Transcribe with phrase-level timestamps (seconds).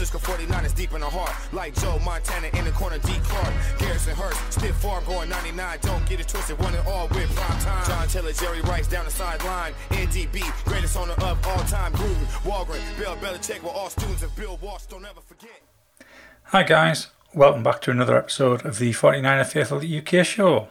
[0.00, 1.30] Francisco 49 is deep in the heart.
[1.52, 3.12] Like Joe Montana in the corner, D.
[3.22, 3.52] Clark.
[3.78, 5.78] Garrison Hearst, stiff farm going 99.
[5.82, 7.86] Don't get it twisted, one and all with prime time.
[7.86, 9.74] John Taylor, Jerry Rice down the sideline.
[9.90, 11.92] NDB, greatest owner of all time.
[11.92, 14.84] Gruden, Holmgren, Bill Belichick were all students of Bill Walsh.
[14.84, 15.60] Don't ever forget.
[16.44, 20.68] Hi guys, welcome back to another episode of the 49er Faithful UK show.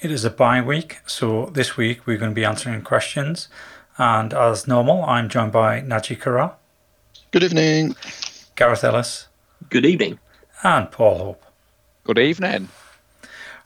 [0.00, 3.48] It is a bye week, so this week we're going to be answering questions.
[3.98, 6.56] And as normal, I'm joined by Nadji Kara,
[7.34, 7.96] Good evening.
[8.56, 9.28] Gareth Ellis,
[9.70, 10.18] Good evening.
[10.62, 11.44] and Paul Hope.
[12.04, 12.68] Good evening.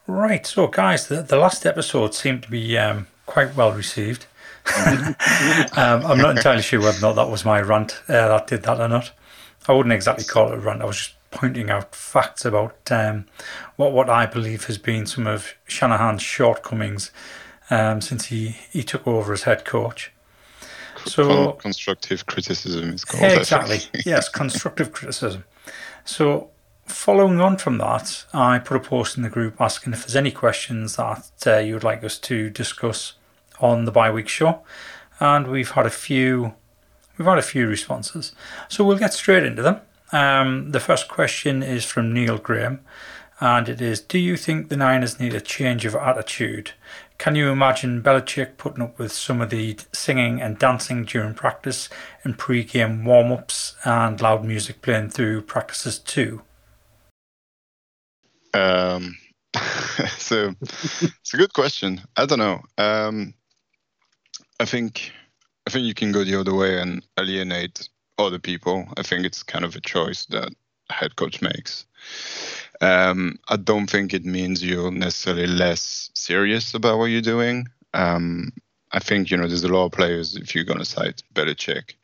[0.06, 4.26] Right, so guys, the, the last episode seemed to be um, quite well received.
[4.86, 5.14] um,
[5.76, 8.80] I'm not entirely sure whether or not that was my rant uh, that did that
[8.80, 9.12] or not.
[9.66, 10.80] I wouldn't exactly call it a rant.
[10.82, 13.26] I was just pointing out facts about um,
[13.76, 17.10] what what I believe has been some of Shanahan's shortcomings
[17.70, 20.12] um, since he, he took over as head coach.
[21.08, 23.24] So Con- constructive criticism is called.
[23.24, 23.78] Exactly.
[24.06, 25.44] yes, constructive criticism.
[26.04, 26.50] So,
[26.86, 30.30] following on from that, I put a post in the group asking if there's any
[30.30, 33.14] questions that uh, you would like us to discuss
[33.60, 34.62] on the bye week show,
[35.20, 36.54] and we've had a few.
[37.16, 38.32] We've had a few responses,
[38.68, 39.80] so we'll get straight into them.
[40.12, 42.80] Um, the first question is from Neil Graham,
[43.40, 46.72] and it is: Do you think the Niners need a change of attitude?
[47.18, 51.88] Can you imagine Belichick putting up with some of the singing and dancing during practice
[52.22, 56.42] and pre-game warm-ups and loud music playing through practices too?
[58.54, 59.16] Um,
[60.16, 62.00] so it's a good question.
[62.16, 62.60] I don't know.
[62.78, 63.34] Um,
[64.60, 65.12] I think
[65.66, 68.86] I think you can go the other way and alienate other people.
[68.96, 70.50] I think it's kind of a choice that
[70.90, 71.86] head coach makes.
[72.80, 77.66] Um, I don't think it means you're necessarily less serious about what you're doing.
[77.94, 78.52] Um,
[78.92, 81.94] I think you know there's a lot of players if you're going to cite Belichick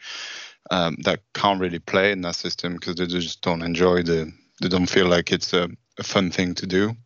[0.70, 4.32] um, that can't really play in that system because they just don't enjoy the.
[4.60, 6.96] They don't feel like it's a, a fun thing to do.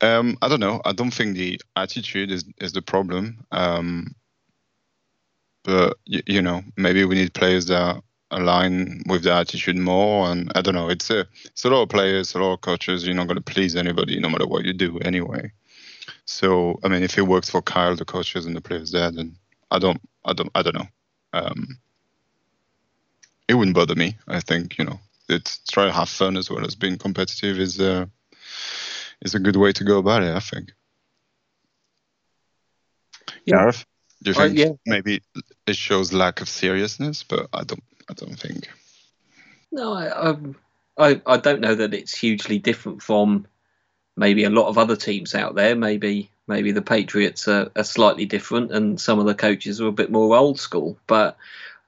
[0.00, 0.82] Um, I don't know.
[0.84, 3.44] I don't think the attitude is is the problem.
[3.52, 4.14] Um,
[5.62, 8.02] but you, you know, maybe we need players that
[8.34, 10.30] align with the attitude more.
[10.30, 10.90] And I don't know.
[10.90, 13.06] It's a it's a lot of players, a lot of coaches.
[13.06, 15.52] You're not going to please anybody, no matter what you do, anyway.
[16.26, 19.36] So I mean, if it works for Kyle, the coaches and the players there, then
[19.70, 20.88] I don't, I don't, I don't know.
[21.32, 21.78] Um,
[23.48, 24.16] it wouldn't bother me.
[24.28, 27.80] I think you know, it's try to have fun as well as being competitive is
[27.80, 28.06] uh,
[29.22, 30.34] is a good way to go about it.
[30.34, 30.72] I think.
[33.46, 33.56] Yeah.
[33.56, 33.84] Gareth,
[34.22, 34.70] do you Uh, think yeah.
[34.86, 35.22] maybe
[35.66, 37.22] it shows lack of seriousness?
[37.22, 38.68] But I don't, I don't think.
[39.72, 40.36] No, I,
[40.96, 43.46] I I don't know that it's hugely different from
[44.16, 45.74] maybe a lot of other teams out there.
[45.74, 49.92] Maybe maybe the Patriots are, are slightly different, and some of the coaches are a
[49.92, 50.98] bit more old school.
[51.06, 51.36] But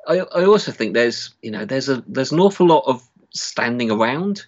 [0.07, 3.91] I I also think there's you know there's a there's an awful lot of standing
[3.91, 4.47] around.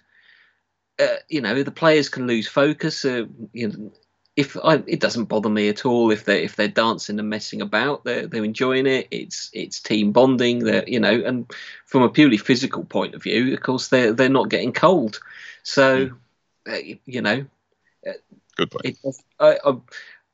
[0.99, 3.05] Uh, you know the players can lose focus.
[3.05, 3.91] Uh, you know,
[4.39, 7.61] if I, it doesn't bother me at all if they if they're dancing and messing
[7.61, 9.09] about, they're they're enjoying it.
[9.11, 10.59] It's it's team bonding.
[10.59, 11.51] They're you know, and
[11.85, 15.19] from a purely physical point of view, of course they're they're not getting cold.
[15.63, 16.11] So
[16.69, 17.45] uh, you know,
[18.55, 18.85] Good point.
[18.85, 18.97] it,
[19.39, 19.77] I, I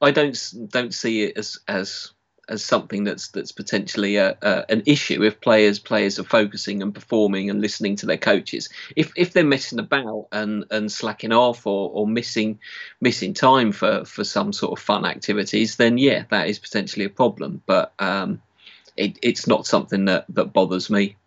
[0.02, 2.12] I don't don't see it as as
[2.50, 6.94] as something that's that's potentially a, a an issue if players players are focusing and
[6.94, 8.70] performing and listening to their coaches.
[8.96, 12.60] If if they're messing about and, and slacking off or, or missing
[13.02, 17.10] missing time for, for some sort of fun activities, then yeah, that is potentially a
[17.10, 17.62] problem.
[17.66, 18.42] But um,
[18.98, 21.18] it, it's not something that, that bothers me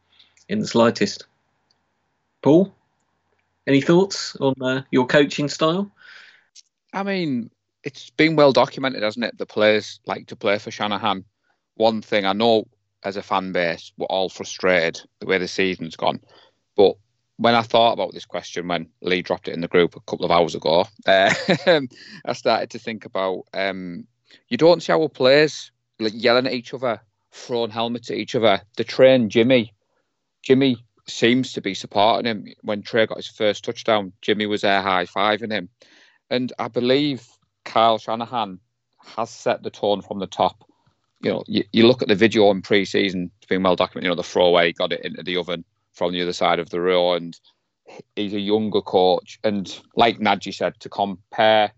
[0.48, 1.26] in the slightest.
[2.42, 2.74] Paul,
[3.66, 5.90] any thoughts on uh, your coaching style?
[6.92, 7.50] I mean,
[7.82, 9.38] it's been well documented, hasn't it?
[9.38, 11.24] The players like to play for Shanahan.
[11.74, 12.66] One thing I know
[13.04, 16.20] as a fan base, we're all frustrated the way the season's gone.
[16.76, 16.96] But
[17.36, 20.24] when I thought about this question, when Lee dropped it in the group a couple
[20.24, 21.32] of hours ago, uh,
[22.24, 24.06] I started to think about um,
[24.48, 27.00] you don't see our players like yelling at each other,
[27.32, 28.60] throwing helmets at each other.
[28.76, 29.72] The train Jimmy.
[30.42, 32.46] Jimmy seems to be supporting him.
[32.62, 35.68] When Trey got his first touchdown, Jimmy was there high fiving him.
[36.30, 37.26] And I believe
[37.68, 38.58] Kyle Shanahan
[39.16, 40.64] has set the tone from the top.
[41.20, 44.04] You know, you, you look at the video in pre-season; it's been well documented.
[44.04, 46.80] You know, the throwaway got it into the oven from the other side of the
[46.80, 47.38] row, and
[48.16, 49.38] he's a younger coach.
[49.44, 51.72] And like Nadji said, to compare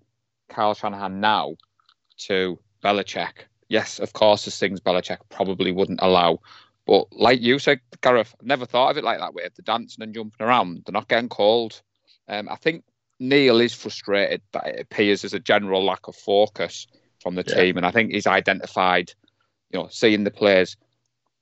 [0.49, 1.57] Kyle Shanahan now
[2.29, 6.39] to Belichick, yes, of course, there's things Belichick probably wouldn't allow.
[6.87, 9.43] But like you said, Gareth, never thought of it like that way.
[9.43, 11.83] They're dancing and jumping around, they're not getting cold.
[12.29, 12.85] Um, I think
[13.21, 16.87] Neil is frustrated that it appears as a general lack of focus
[17.21, 17.55] from the Yeah.
[17.55, 19.13] team, and I think he's identified,
[19.71, 20.77] you know, seeing the players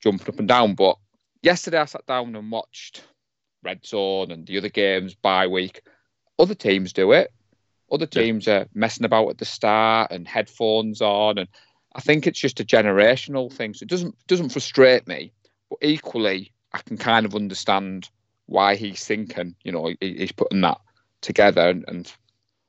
[0.03, 0.75] jumping up and down.
[0.75, 0.99] But
[1.43, 3.05] yesterday I sat down and watched
[3.63, 5.83] red zone and the other games bye week.
[6.39, 7.33] Other teams do it.
[7.91, 8.55] Other teams yeah.
[8.61, 11.49] are messing about at the start and headphones on, and
[11.95, 13.73] I think it's just a generational thing.
[13.73, 15.33] So it doesn't doesn't frustrate me,
[15.71, 18.11] but equally, I can kind of understand
[18.47, 19.55] why he's thinking.
[19.63, 20.79] You know, he's putting that
[21.21, 21.69] together.
[21.69, 22.13] And, and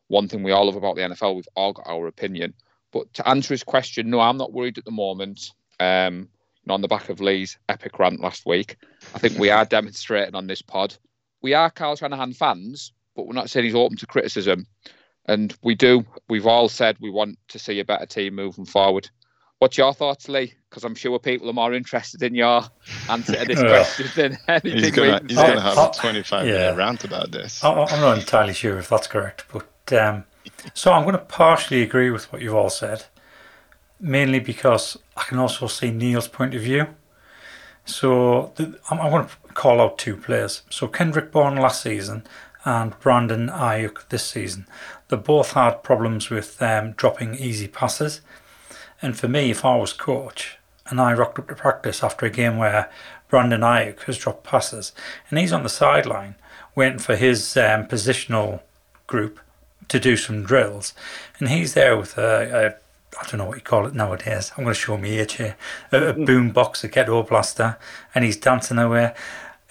[0.07, 2.53] one thing we all love about the NFL, we've all got our opinion.
[2.91, 5.51] But to answer his question, no, I'm not worried at the moment.
[5.79, 6.29] Um,
[6.67, 8.77] on the back of Lee's epic rant last week,
[9.15, 10.95] I think we are demonstrating on this pod.
[11.41, 14.67] We are Kyle Shanahan fans, but we're not saying he's open to criticism.
[15.25, 19.09] And we do, we've all said we want to see a better team moving forward.
[19.59, 20.53] What's your thoughts, Lee?
[20.69, 22.61] Because I'm sure people are more interested in your
[23.09, 24.83] answer to this question than anything.
[24.83, 26.53] He's going to have a 25 yeah.
[26.53, 27.61] minute rant about this.
[27.61, 30.23] I, am not entirely sure if that's correct, but um,
[30.73, 33.05] so I'm going to partially agree with what you've all said,
[33.99, 36.87] mainly because I can also see Neil's point of view.
[37.83, 40.61] So the, I'm, I'm going to call out two players.
[40.69, 42.25] So Kendrick Bourne last season
[42.63, 44.67] and Brandon Aiyuk this season.
[45.09, 48.21] They both had problems with um, dropping easy passes.
[49.01, 50.57] And for me, if I was coach
[50.87, 52.89] and I rocked up to practice after a game where
[53.29, 54.91] Brandon Aiyuk has dropped passes
[55.29, 56.35] and he's on the sideline
[56.75, 58.61] waiting for his um, positional
[59.07, 59.39] group
[59.89, 60.93] to do some drills,
[61.39, 64.51] and he's there with a, a I don't know what you call it nowadays.
[64.55, 65.57] I'm going to show me age here.
[65.91, 67.77] A, a boom box, a ghetto blaster,
[68.13, 69.13] and he's dancing away.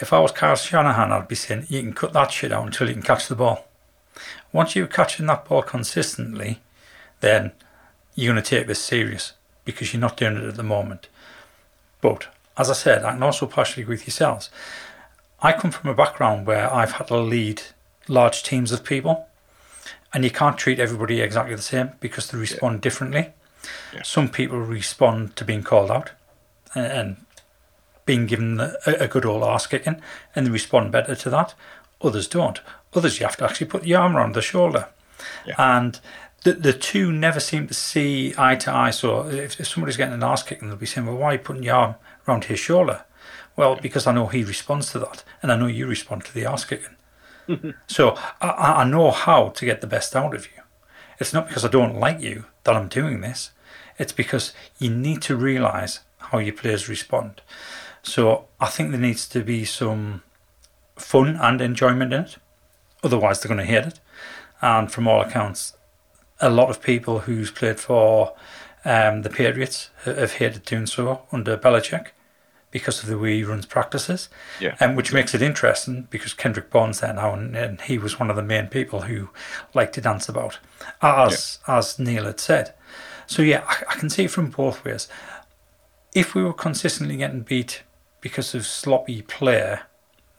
[0.00, 2.88] If I was Kyle Shanahan, I'd be saying, you can cut that shit out until
[2.88, 3.64] you can catch the ball.
[4.52, 6.60] Once you're catching that ball consistently,
[7.20, 7.52] then
[8.18, 9.34] you're going to take this serious
[9.64, 11.08] because you're not doing it at the moment.
[12.00, 12.26] But
[12.56, 14.50] as I said, I can also partially agree with yourselves.
[15.40, 17.62] I come from a background where I've had to lead
[18.08, 19.28] large teams of people,
[20.12, 22.80] and you can't treat everybody exactly the same because they respond yeah.
[22.80, 23.28] differently.
[23.94, 24.02] Yeah.
[24.02, 26.10] Some people respond to being called out
[26.74, 27.18] and
[28.04, 30.02] being given a, a good old ass kicking,
[30.34, 31.54] and they respond better to that.
[32.02, 32.60] Others don't.
[32.94, 34.88] Others, you have to actually put the arm around the shoulder.
[35.46, 35.54] Yeah.
[35.56, 36.00] And
[36.44, 38.90] the, the two never seem to see eye to eye.
[38.90, 41.38] So if, if somebody's getting an arse kicking, they'll be saying, well, why are you
[41.38, 41.94] putting your arm
[42.26, 43.04] around his shoulder?
[43.56, 46.46] Well, because I know he responds to that, and I know you respond to the
[46.46, 47.74] arse kicking.
[47.86, 50.62] so I, I know how to get the best out of you.
[51.18, 53.50] It's not because I don't like you that I'm doing this.
[53.98, 57.40] It's because you need to realise how your players respond.
[58.02, 60.22] So I think there needs to be some
[60.96, 62.36] fun and enjoyment in it.
[63.02, 64.00] Otherwise, they're going to hate it.
[64.60, 65.76] And from all accounts,
[66.40, 68.34] a lot of people who's played for
[68.84, 72.08] um, the Patriots have hated doing so under Belichick
[72.70, 74.28] because of the way he runs practices,
[74.60, 74.76] yeah.
[74.80, 78.28] Um, which makes it interesting because Kendrick Bourne's there now, and, and, he was one
[78.28, 79.30] of the main people who
[79.72, 80.58] liked to dance about,
[81.00, 81.78] as yeah.
[81.78, 82.74] as Neil had said.
[83.26, 85.08] So yeah, I, I can see it from both ways.
[86.14, 87.82] If we were consistently getting beat
[88.20, 89.78] because of sloppy play,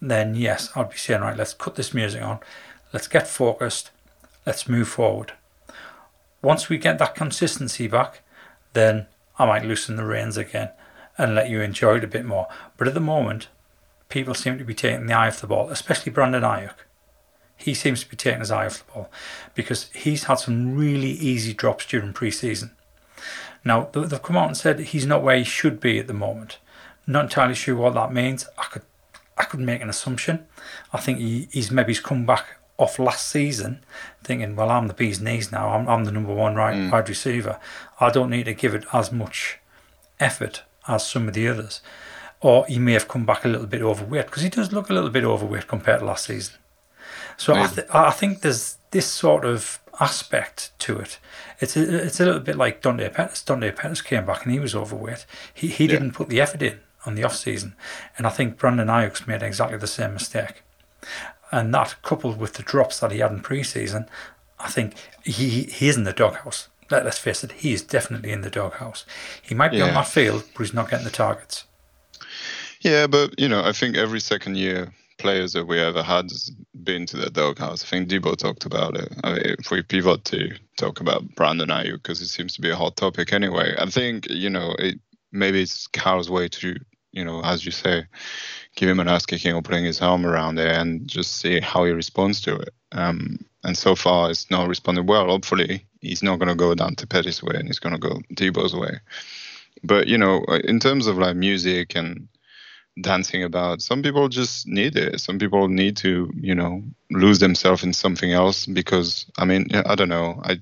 [0.01, 2.39] then yes, I'd be saying right, let's cut this music on,
[2.93, 3.91] let's get focused,
[4.45, 5.33] let's move forward.
[6.41, 8.21] Once we get that consistency back,
[8.73, 9.07] then
[9.37, 10.69] I might loosen the reins again
[11.17, 12.47] and let you enjoy it a bit more.
[12.77, 13.49] But at the moment,
[14.07, 16.75] people seem to be taking the eye off the ball, especially Brandon Aiyuk.
[17.57, 19.11] He seems to be taking his eye off the ball
[19.53, 22.71] because he's had some really easy drops during pre-season.
[23.65, 26.59] Now they've come out and said he's not where he should be at the moment.
[27.05, 28.47] Not entirely sure what that means.
[28.57, 28.83] I could,
[29.37, 30.45] I could make an assumption.
[30.93, 33.83] I think he, he's maybe he's come back off last season,
[34.23, 35.69] thinking, well, I'm the bee's knees now.
[35.69, 36.91] I'm, I'm the number one right mm.
[36.91, 37.59] wide receiver.
[37.99, 39.59] I don't need to give it as much
[40.19, 41.81] effort as some of the others.
[42.41, 44.93] Or he may have come back a little bit overweight because he does look a
[44.93, 46.55] little bit overweight compared to last season.
[47.35, 51.19] So I, th- I think there's this sort of aspect to it.
[51.59, 53.43] It's a, it's a little bit like Dante Pettis.
[53.43, 55.25] Dante Pettis came back and he was overweight.
[55.53, 55.91] He he yeah.
[55.91, 57.75] didn't put the effort in on the off season,
[58.17, 60.63] and I think Brandon Aiyuk's made exactly the same mistake
[61.51, 64.05] and that coupled with the drops that he had in pre-season,
[64.59, 66.67] I think he he is in the doghouse.
[66.91, 69.05] Let, us face it, he is definitely in the doghouse.
[69.43, 69.89] He might be yeah.
[69.89, 71.65] on that field, but he's not getting the targets.
[72.81, 76.51] Yeah, but you know, I think every second year players that we ever had has
[76.83, 77.83] been to the doghouse.
[77.83, 79.13] I think Deebo talked about it.
[79.23, 82.71] I mean, if we pivot to talk about Brandon Aiyuk, because it seems to be
[82.71, 84.99] a hot topic anyway, I think you know it
[85.31, 86.75] maybe it's Carl's way to
[87.11, 88.05] you know, as you say,
[88.79, 91.83] give him an ass kicking or putting his arm around there and just see how
[91.83, 92.73] he responds to it.
[92.93, 95.27] Um, and so far, it's not responded well.
[95.27, 98.21] Hopefully, he's not going to go down to Pettis' way and he's going to go
[98.33, 99.01] Deebo's way.
[99.83, 102.29] But, you know, in terms of like music and
[103.01, 105.19] dancing about, some people just need it.
[105.19, 106.81] Some people need to, you know,
[107.11, 110.39] lose themselves in something else because, I mean, I don't know.
[110.45, 110.61] I,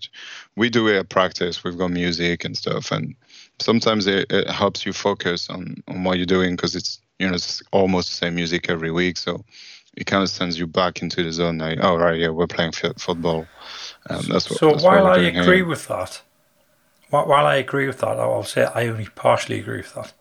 [0.56, 1.64] we do it at practice.
[1.64, 2.92] We've got music and stuff.
[2.92, 3.16] And
[3.60, 7.34] sometimes it, it helps you focus on, on what you're doing because it's you know
[7.36, 9.44] it's almost the same music every week so
[9.96, 11.58] it kind of sends you back into the zone.
[11.58, 13.50] Like, oh right, yeah, we're playing f- football.
[14.10, 15.64] Um, that's what, so that's while I agree here.
[15.64, 16.22] with that,
[17.10, 20.14] while, I agree with that, I'll say I only partially agree with that.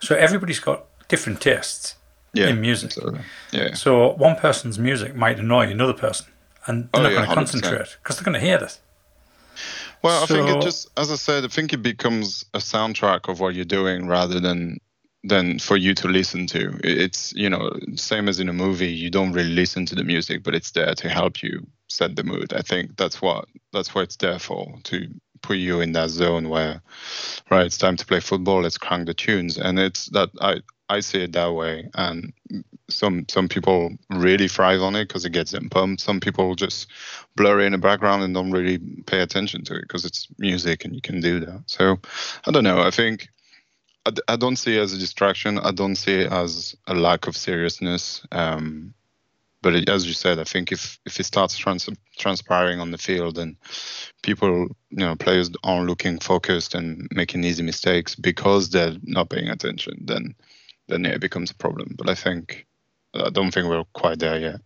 [0.00, 1.96] So everybody's got different tastes
[2.34, 2.96] yeah, in music.
[2.96, 3.24] absolutely.
[3.52, 6.26] yeah, So one person's music might annoy another person,
[6.66, 8.80] and they're Oh, not yeah, going to concentrate because they're going to hear this
[10.02, 13.40] Well, I think it just, as I said, I think it becomes a soundtrack of
[13.40, 14.78] what you're doing rather than
[15.24, 16.78] than for you to listen to.
[16.84, 18.92] It's you know same as in a movie.
[18.92, 22.24] You don't really listen to the music, but it's there to help you set the
[22.24, 22.52] mood.
[22.52, 25.08] I think that's what that's what it's there for to
[25.42, 26.80] put you in that zone where,
[27.50, 28.62] right, it's time to play football.
[28.62, 32.32] Let's crank the tunes, and it's that I I see it that way, and
[32.90, 36.02] some some people really thrive on it because it gets them pumped.
[36.02, 36.88] Some people just
[37.36, 40.94] blur in the background and don't really pay attention to it because it's music and
[40.94, 41.62] you can do that.
[41.66, 41.98] So
[42.46, 42.82] I don't know.
[42.82, 43.28] I think
[44.06, 45.58] I, I don't see it as a distraction.
[45.58, 48.26] I don't see it as a lack of seriousness.
[48.32, 48.94] Um,
[49.62, 52.98] but it, as you said, I think if if it starts trans- transpiring on the
[52.98, 53.56] field and
[54.22, 59.48] people, you know, players aren't looking focused and making easy mistakes because they're not paying
[59.48, 60.34] attention, then
[60.88, 61.94] then it becomes a problem.
[61.96, 62.66] But I think
[63.14, 64.60] I don't think we're quite there yet.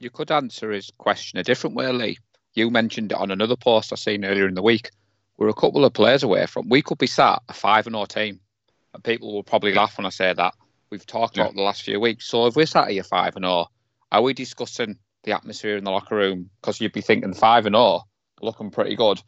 [0.00, 2.18] You could answer his question a different way, Lee.
[2.52, 4.90] You mentioned it on another post I seen earlier in the week.
[5.36, 6.68] We're a couple of players away from.
[6.68, 8.40] We could be sat a five and 0 team,
[8.92, 10.54] and people will probably laugh when I say that.
[10.90, 11.44] We've talked Yeah.
[11.44, 12.26] about the last few weeks.
[12.26, 13.66] So if we're sat here five and 0,
[14.12, 16.50] are we discussing the atmosphere in the locker room?
[16.60, 18.02] Because you'd be thinking five and 0,
[18.40, 19.20] looking pretty good.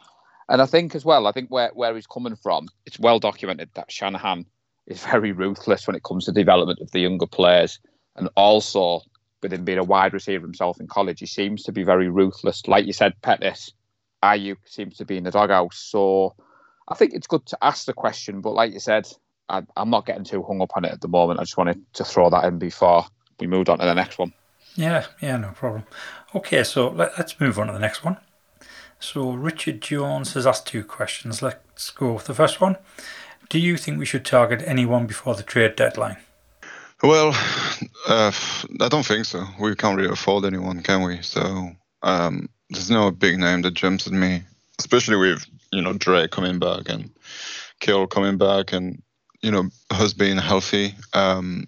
[0.48, 3.70] And I think as well, I think where, where he's coming from, it's well documented
[3.74, 4.46] that Shanahan
[4.86, 7.80] is very ruthless when it comes to development of the younger players.
[8.14, 9.00] And also,
[9.42, 12.68] with him being a wide receiver himself in college, he seems to be very ruthless.
[12.68, 13.72] Like you said, Pettis,
[14.22, 15.78] Aiyuk seems to be in the doghouse.
[15.78, 16.34] So
[16.88, 18.40] I think it's good to ask the question.
[18.40, 19.08] But like you said,
[19.48, 21.40] I, I'm not getting too hung up on it at the moment.
[21.40, 23.04] I just wanted to throw that in before
[23.38, 24.32] we moved on to the next one.
[24.74, 25.84] Yeah, yeah, no problem.
[26.34, 28.18] Okay, so let, let's move on to the next one.
[28.98, 31.42] So Richard Jones has asked two questions.
[31.42, 32.76] Let's go with the first one.
[33.48, 36.16] Do you think we should target anyone before the trade deadline?
[37.02, 37.28] Well,
[38.08, 38.32] uh,
[38.80, 39.44] I don't think so.
[39.60, 41.22] We can't really afford anyone, can we?
[41.22, 41.70] So
[42.02, 44.42] um, there's no big name that jumps at me,
[44.78, 47.10] especially with you know Dre coming back and
[47.80, 49.02] Kill coming back, and
[49.42, 50.94] you know us being healthy.
[51.12, 51.66] Um,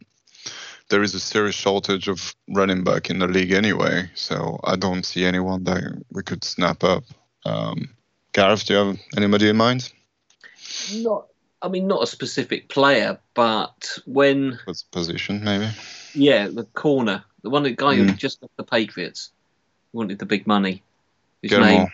[0.89, 5.05] there is a serious shortage of running back in the league anyway, so I don't
[5.05, 7.05] see anyone that we could snap up.
[7.45, 7.91] Um,
[8.33, 9.93] Gareth, do you have anybody in mind?
[10.95, 11.27] Not,
[11.61, 15.69] I mean, not a specific player, but when What's position, maybe?
[16.15, 18.17] yeah, the corner, the one the guy who Mm.
[18.17, 19.31] just left the Patriots,
[19.93, 20.83] wanted the big money.
[21.43, 21.69] His Gilmore.
[21.69, 21.89] name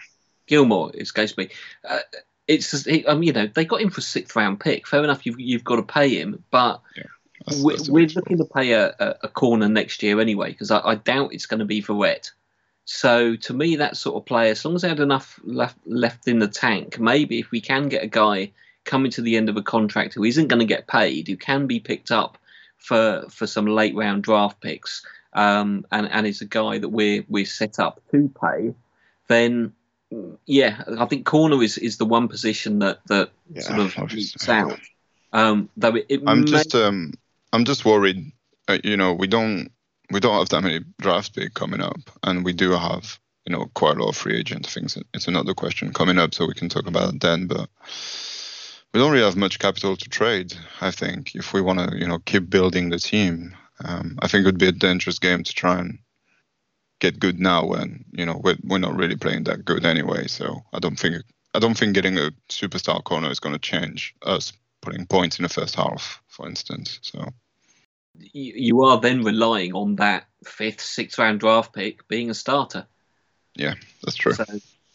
[0.47, 1.49] Gilmore escapes me.
[1.89, 1.99] Uh,
[2.47, 4.87] it's just, he, I mean, you know, they got him for a sixth round pick.
[4.87, 6.81] Fair enough, you've you've got to pay him, but
[7.47, 10.71] That's- we're, that's we're looking to pay a, a, a corner next year anyway because
[10.71, 12.31] I, I doubt it's going to be Verrett.
[12.87, 16.29] So to me, that sort of player, as long as they had enough left left
[16.29, 18.53] in the tank, maybe if we can get a guy
[18.85, 21.67] coming to the end of a contract who isn't going to get paid, who can
[21.67, 22.37] be picked up
[22.77, 27.25] for for some late round draft picks, um, and and is a guy that we're
[27.29, 28.75] we're set up to pay,
[29.29, 29.73] then
[30.47, 34.49] yeah, I think corner is, is the one position that that Yeah, sort of leaps
[34.49, 34.79] out.
[35.33, 37.13] Um, though it, it I'm may- just um
[37.53, 38.33] I'm just worried.
[38.69, 39.71] Uh, you know, we don't
[40.11, 43.67] we don't have that many draft picks coming up, and we do have you know
[43.75, 44.99] quite a lot of free agent things.
[45.13, 47.47] It's another question coming up, so we can talk about it then.
[47.47, 47.69] But
[48.93, 50.55] we don't really have much capital to trade.
[50.81, 54.43] I think if we want to you know keep building the team, um, I think
[54.43, 55.99] it would be a dangerous game to try and
[57.05, 60.27] get good now when you know we're, we're not really playing that good anyway.
[60.27, 61.17] So I don't think
[61.55, 65.43] I don't think getting a superstar corner is going to change us putting points in
[65.43, 66.99] the first half, for instance.
[67.03, 67.29] So
[68.33, 72.87] you you are then relying on that fifth, sixth round draft pick being a starter.
[73.55, 74.33] Yeah, that's true.
[74.33, 74.45] So,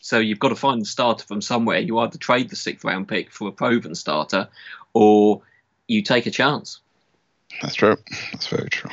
[0.01, 1.79] so you've got to find the starter from somewhere.
[1.79, 4.49] You either trade the sixth round pick for a proven starter,
[4.93, 5.43] or
[5.87, 6.79] you take a chance.
[7.61, 7.97] That's true.
[8.31, 8.91] That's very true.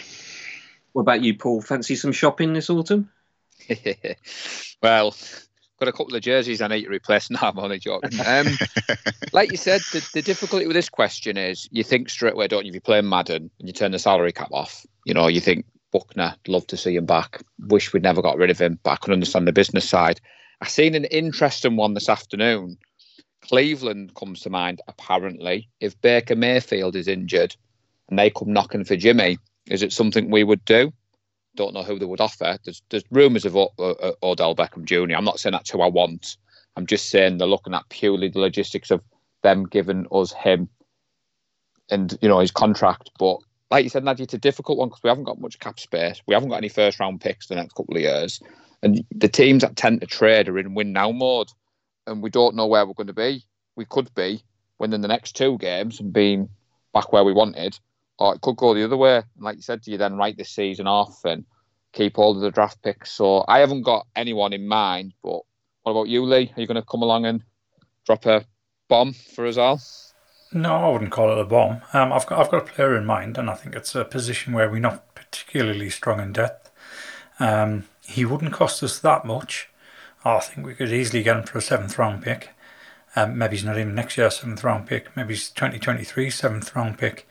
[0.97, 1.61] What about you, Paul?
[1.61, 3.11] Fancy some shopping this autumn?
[4.83, 5.15] well,
[5.79, 7.29] got a couple of jerseys I need to replace.
[7.29, 8.19] No, I'm only joking.
[8.25, 8.47] Um,
[9.35, 12.65] like you said, the, the difficulty with this question is you think straight away, don't
[12.65, 12.71] you?
[12.71, 15.67] If you play Madden and you turn the salary cap off, you know, you think
[15.93, 17.43] Buckner, love to see him back.
[17.59, 20.19] Wish we'd never got rid of him, but I can understand the business side.
[20.63, 22.79] I seen an interesting one this afternoon.
[23.43, 25.69] Cleveland comes to mind, apparently.
[25.79, 27.55] If Baker Mayfield is injured
[28.09, 29.37] and they come knocking for Jimmy,
[29.69, 30.93] is it something we would do?
[31.57, 32.59] Don't know who they would offer.
[32.65, 35.17] There's, there's rumours of O- O- Odell Beckham Jr.
[35.17, 36.37] I'm not saying that's who I want.
[36.77, 39.03] I'm just saying they're looking at purely the logistics of
[39.43, 40.69] them giving us him
[41.91, 43.11] and you know his contract.
[43.19, 43.39] But
[43.71, 46.21] like you said, Nadia, it's a difficult one because we haven't got much cap space.
[46.27, 48.41] We haven't got any first round picks the next couple of years.
[48.83, 51.49] And the teams that tend to trade are in win now mode.
[52.07, 53.45] And we don't know where we're going to be.
[53.75, 54.43] We could be
[54.79, 56.49] winning the next two games and being
[56.93, 57.79] back where we wanted,
[58.19, 59.17] or it could go the other way.
[59.17, 61.45] And like you said, do you then write this season off and
[61.93, 63.13] keep all of the draft picks?
[63.13, 65.41] So I haven't got anyone in mind, but
[65.83, 66.53] what about you, Lee?
[66.57, 67.43] Are you going to come along and
[68.05, 68.45] drop a
[68.89, 69.81] bomb for us all?
[70.53, 71.83] No, I wouldn't call it a bomb.
[71.93, 74.53] Um, I've got I've got a player in mind, and I think it's a position
[74.53, 76.71] where we're not particularly strong in depth.
[77.39, 79.69] Um, he wouldn't cost us that much.
[80.25, 82.51] I think we could easily get him for a seventh round pick.
[83.15, 85.15] Um, maybe he's not even next year's seventh round pick.
[85.17, 87.29] Maybe he's 2023 seventh round pick.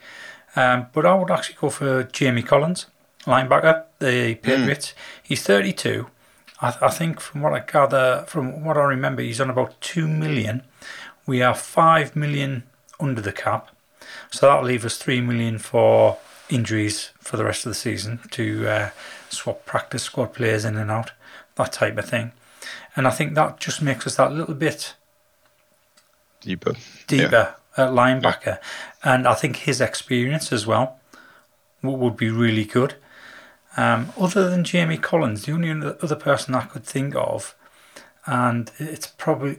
[0.56, 2.86] Um, but I would actually go for Jamie Collins,
[3.24, 4.88] linebacker, the Patriots.
[4.88, 4.94] Mm.
[5.22, 6.06] He's 32.
[6.60, 9.78] I, th- I, think from what I gather, from what I remember, he's on about
[9.82, 10.62] two million.
[11.26, 12.62] We are five million
[12.98, 13.68] under the cap,
[14.30, 16.16] so that'll leave us three million for
[16.48, 18.90] injuries for the rest of the season to uh,
[19.28, 21.12] swap practice squad players in and out,
[21.56, 22.32] that type of thing.
[22.94, 24.94] And I think that just makes us that little bit
[26.40, 26.74] deeper,
[27.06, 27.84] deeper yeah.
[27.84, 28.58] at linebacker.
[29.06, 30.98] And I think his experience as well
[31.80, 32.96] would be really good.
[33.76, 37.54] Um, other than Jamie Collins, the only other person I could think of,
[38.26, 39.58] and it's probably,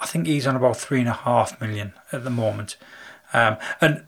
[0.00, 2.76] I think he's on about three and a half million at the moment.
[3.32, 4.04] Um, and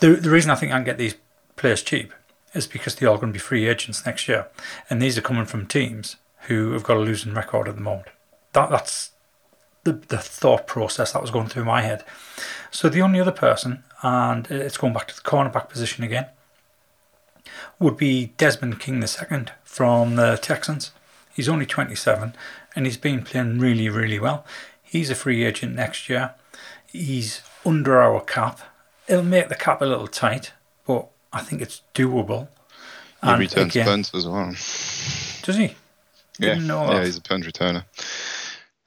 [0.00, 1.16] the the reason I think I can get these
[1.56, 2.14] players cheap
[2.54, 4.46] is because they're all going to be free agents next year,
[4.88, 6.16] and these are coming from teams
[6.48, 8.08] who have got a losing record at the moment.
[8.54, 9.10] That that's
[9.84, 12.02] the the thought process that was going through my head.
[12.70, 16.26] So the only other person, and it's going back to the cornerback position again,
[17.78, 20.92] would be Desmond King II from the Texans.
[21.32, 22.34] He's only 27
[22.74, 24.44] and he's been playing really, really well.
[24.82, 26.34] He's a free agent next year.
[26.86, 28.60] He's under our cap.
[29.08, 30.52] It'll make the cap a little tight,
[30.86, 32.48] but I think it's doable.
[33.22, 34.50] He and returns again, punts as well.
[35.42, 35.76] Does he?
[36.38, 37.84] Yeah, yeah, he's a punt returner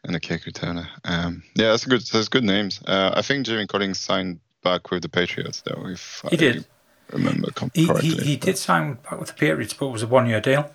[0.03, 0.87] and a kick returner.
[1.05, 2.01] Um, yeah, that's good.
[2.01, 2.81] That's good names.
[2.85, 5.87] Uh, I think Jamie Collins signed back with the Patriots, though.
[5.87, 6.65] If he I did,
[7.11, 7.85] remember correctly.
[8.01, 10.71] He, he did sign back with the Patriots, but it was a one-year deal.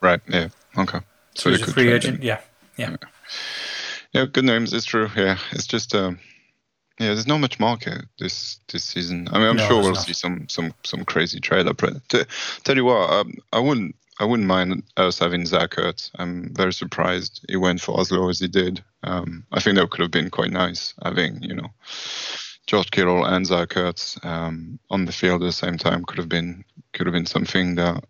[0.00, 0.20] Right.
[0.28, 0.48] Yeah.
[0.76, 1.00] Okay.
[1.34, 2.22] So, so he's a free agent.
[2.22, 2.40] Yeah.
[2.76, 2.90] yeah.
[2.90, 2.96] yeah.
[4.12, 4.26] Yeah.
[4.26, 4.72] Good names.
[4.72, 5.10] It's true.
[5.16, 5.38] Yeah.
[5.52, 5.94] It's just.
[5.94, 6.18] Um,
[6.98, 9.28] yeah, there's not much market this this season.
[9.30, 10.02] I mean, I'm no, sure we'll not.
[10.02, 11.72] see some some some crazy trailer.
[11.72, 12.08] But
[12.64, 16.10] tell you what, um, I wouldn't I wouldn't mind us having Zach Ertz.
[16.18, 18.82] I'm very surprised he went for as low as he did.
[19.04, 21.68] Um, I think that could have been quite nice having you know
[22.68, 26.04] George Kittle and Zach Ertz um, on the field at the same time.
[26.04, 28.04] Could have been could have been something that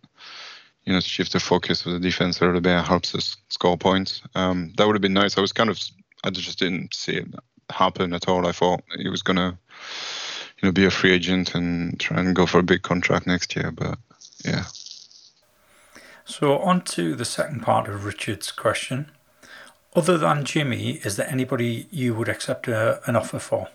[0.85, 4.21] you know shift the focus of the defense a little bit helps us score points.
[4.35, 5.39] Um, that would have been nice.
[5.39, 5.81] I was kind of
[6.25, 7.29] I just didn't see it
[7.71, 8.49] happen at all.
[8.49, 9.57] I thought he was gonna,
[10.61, 13.55] you know, be a free agent and try and go for a big contract next
[13.55, 13.71] year.
[13.71, 13.97] But
[14.45, 14.65] yeah.
[16.25, 19.13] So on to the second part of Richard's question.
[19.95, 23.69] Other than Jimmy, is there anybody you would accept a, an offer for?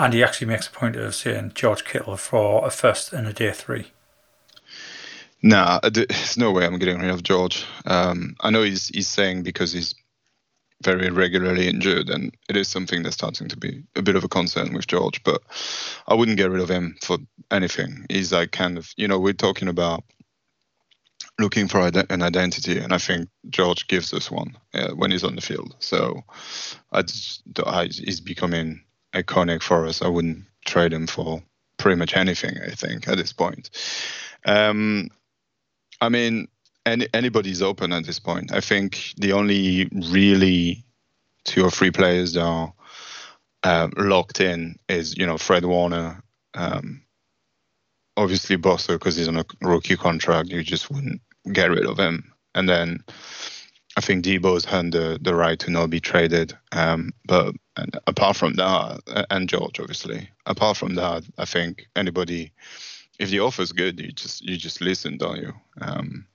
[0.00, 3.34] And he actually makes a point of saying George Kittle for a first and a
[3.34, 3.92] day three.
[5.42, 7.66] Nah, there's no way I'm getting rid of George.
[7.84, 9.94] Um, I know he's he's saying because he's
[10.82, 14.28] very regularly injured, and it is something that's starting to be a bit of a
[14.28, 15.22] concern with George.
[15.22, 15.42] But
[16.08, 17.18] I wouldn't get rid of him for
[17.50, 18.06] anything.
[18.08, 20.02] He's like kind of, you know, we're talking about
[21.38, 25.36] looking for an identity, and I think George gives us one uh, when he's on
[25.36, 25.76] the field.
[25.78, 26.24] So
[26.90, 28.80] I just, I, he's becoming
[29.12, 30.02] iconic for us.
[30.02, 31.42] I wouldn't trade him for
[31.76, 32.56] pretty much anything.
[32.62, 33.70] I think at this point.
[34.44, 35.08] Um,
[36.00, 36.48] I mean,
[36.86, 38.52] any, anybody's open at this point.
[38.52, 40.84] I think the only really
[41.44, 42.72] two or three players that are
[43.62, 46.22] uh, locked in is you know Fred Warner,
[46.54, 47.02] um,
[48.16, 50.48] obviously Bosa because he's on a rookie contract.
[50.48, 51.20] You just wouldn't
[51.52, 53.04] get rid of him, and then
[53.96, 56.56] I think Deebo's earned the, the right to not be traded.
[56.72, 57.54] Um, but
[58.06, 62.52] apart from that, and George obviously, apart from that, I think anybody,
[63.18, 65.52] if the offer's good, you just you just listen, don't you?
[65.80, 66.26] Um,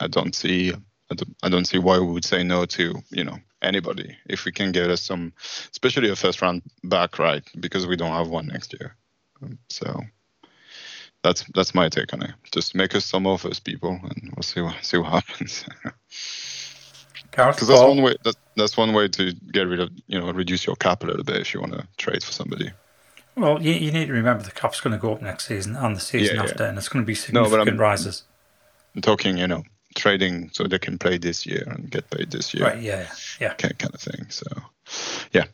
[0.00, 0.72] I don't see
[1.10, 4.44] I don't, I don't see why we would say no to you know anybody if
[4.44, 5.32] we can get us some,
[5.70, 8.96] especially a first round back right because we don't have one next year.
[9.42, 10.00] Um, so
[11.22, 12.32] that's that's my take on it.
[12.52, 15.64] Just make us some offers, people, and we'll see what see what happens.
[17.30, 18.16] Because that's one way.
[18.24, 21.24] That, that's one way to get rid of you know reduce your cap a little
[21.24, 22.70] bit if you want to trade for somebody.
[23.36, 25.94] Well, you, you need to remember the cap's going to go up next season and
[25.94, 26.68] the season yeah, after, yeah.
[26.70, 28.22] and it's going to be significant no, rises.
[28.94, 29.62] I'm talking, you know,
[29.94, 32.64] trading so they can play this year and get paid this year.
[32.64, 32.80] Right.
[32.80, 33.06] Yeah.
[33.38, 33.52] Yeah.
[33.54, 34.26] Kind, kind of thing.
[34.30, 34.46] So,
[35.32, 35.44] yeah.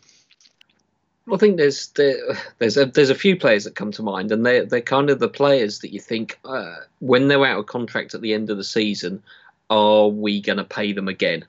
[1.32, 2.16] I think there's there,
[2.58, 5.20] there's a, there's a few players that come to mind, and they're they're kind of
[5.20, 8.56] the players that you think uh, when they're out of contract at the end of
[8.56, 9.22] the season,
[9.70, 11.44] are we going to pay them again?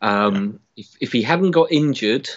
[0.00, 0.82] Um, yeah.
[0.84, 2.28] If if he hadn't got injured,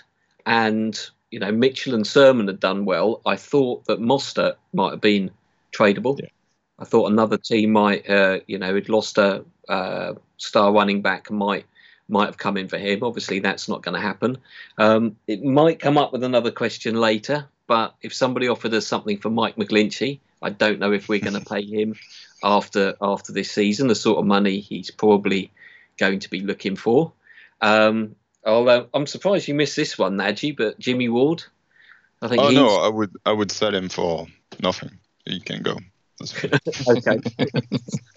[0.45, 0.97] and
[1.29, 5.31] you know Mitchell and Sermon had done well, I thought that Mostert might have been
[5.71, 6.19] tradable.
[6.19, 6.29] Yeah.
[6.79, 11.29] I thought another team might, uh, you know, had lost a uh, star running back
[11.29, 11.65] might
[12.09, 13.03] might have come in for him.
[13.03, 14.37] Obviously, that's not going to happen.
[14.77, 19.17] Um, it might come up with another question later, but if somebody offered us something
[19.17, 21.95] for Mike McGlinchey, I don't know if we're going to pay him
[22.43, 23.87] after after this season.
[23.87, 25.51] The sort of money he's probably
[25.97, 27.13] going to be looking for.
[27.61, 31.43] Um, although I'm surprised you missed this one, Nadji, but Jimmy Ward.
[32.21, 32.41] I think.
[32.41, 32.57] Oh he's...
[32.57, 34.27] no, I would I would sell him for
[34.61, 34.91] nothing.
[35.25, 35.77] He can go.
[36.43, 37.19] okay.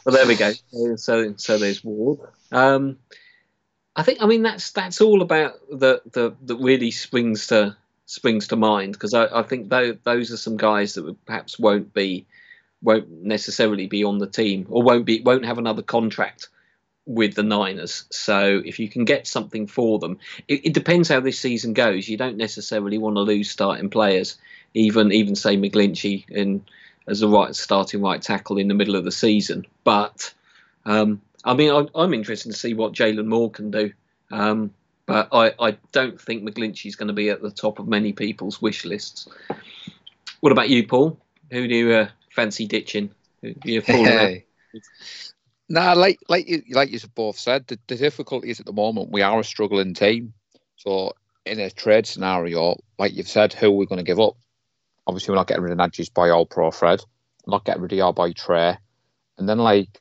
[0.04, 0.52] well, there we go.
[0.96, 2.20] So so there's Ward.
[2.52, 2.98] Um,
[3.96, 7.76] I think I mean that's that's all about the the that really springs to
[8.06, 11.94] springs to mind because I, I think th- those are some guys that perhaps won't
[11.94, 12.26] be
[12.82, 16.48] won't necessarily be on the team or won't be won't have another contract
[17.06, 18.04] with the Niners.
[18.10, 22.08] So if you can get something for them, it, it depends how this season goes.
[22.08, 24.38] You don't necessarily want to lose starting players,
[24.74, 26.64] even even say McGlinchey in
[27.06, 29.66] as a right starting right tackle in the middle of the season.
[29.84, 30.32] But
[30.86, 33.92] um, I mean, I, am interested to see what Jaylon Moore can do.
[34.30, 34.72] Um,
[35.06, 38.62] but I, I don't think McGlinchey's going to be at the top of many people's
[38.62, 39.28] wish lists.
[40.40, 41.18] What about you, Paul?
[41.50, 43.10] Who do you uh, fancy ditching?
[43.42, 44.44] Who do you hey.
[45.68, 49.10] Nah, like like you like you both said, the, the difficulty is at the moment
[49.10, 50.34] we are a struggling team.
[50.76, 51.12] So
[51.46, 54.36] in a trade scenario, like you've said, who are we going to give up?
[55.06, 57.00] Obviously, we're not getting rid of Nadji's by All Pro Fred.
[57.46, 58.76] We're not getting rid of your boy Trey.
[59.38, 60.00] And then like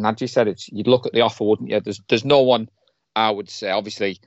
[0.00, 1.80] Nadji said it's you'd look at the offer, wouldn't you?
[1.80, 2.68] There's there's no one
[3.16, 4.20] I would say obviously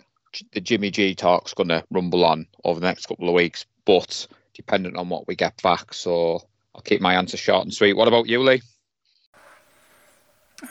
[0.51, 4.97] the Jimmy G talk's gonna rumble on over the next couple of weeks, but dependent
[4.97, 5.93] on what we get back.
[5.93, 6.41] So
[6.73, 7.95] I'll keep my answer short and sweet.
[7.95, 8.61] What about you, Lee?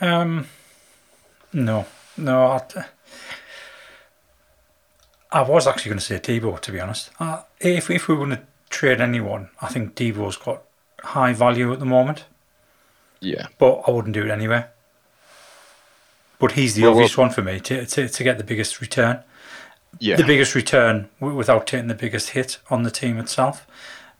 [0.01, 0.47] Um
[1.53, 1.85] no.
[2.17, 2.85] No, I,
[5.31, 7.09] I was actually going to say Deebo, to be honest.
[7.19, 10.63] Uh, if, if we were going to trade anyone, I think Deebo's got
[11.01, 12.23] high value at the moment.
[13.19, 13.47] Yeah.
[13.57, 14.65] But I wouldn't do it anyway.
[16.39, 18.79] But he's the well, obvious well, one for me to, to, to get the biggest
[18.79, 19.21] return.
[19.99, 20.15] Yeah.
[20.15, 23.67] The biggest return without taking the biggest hit on the team itself.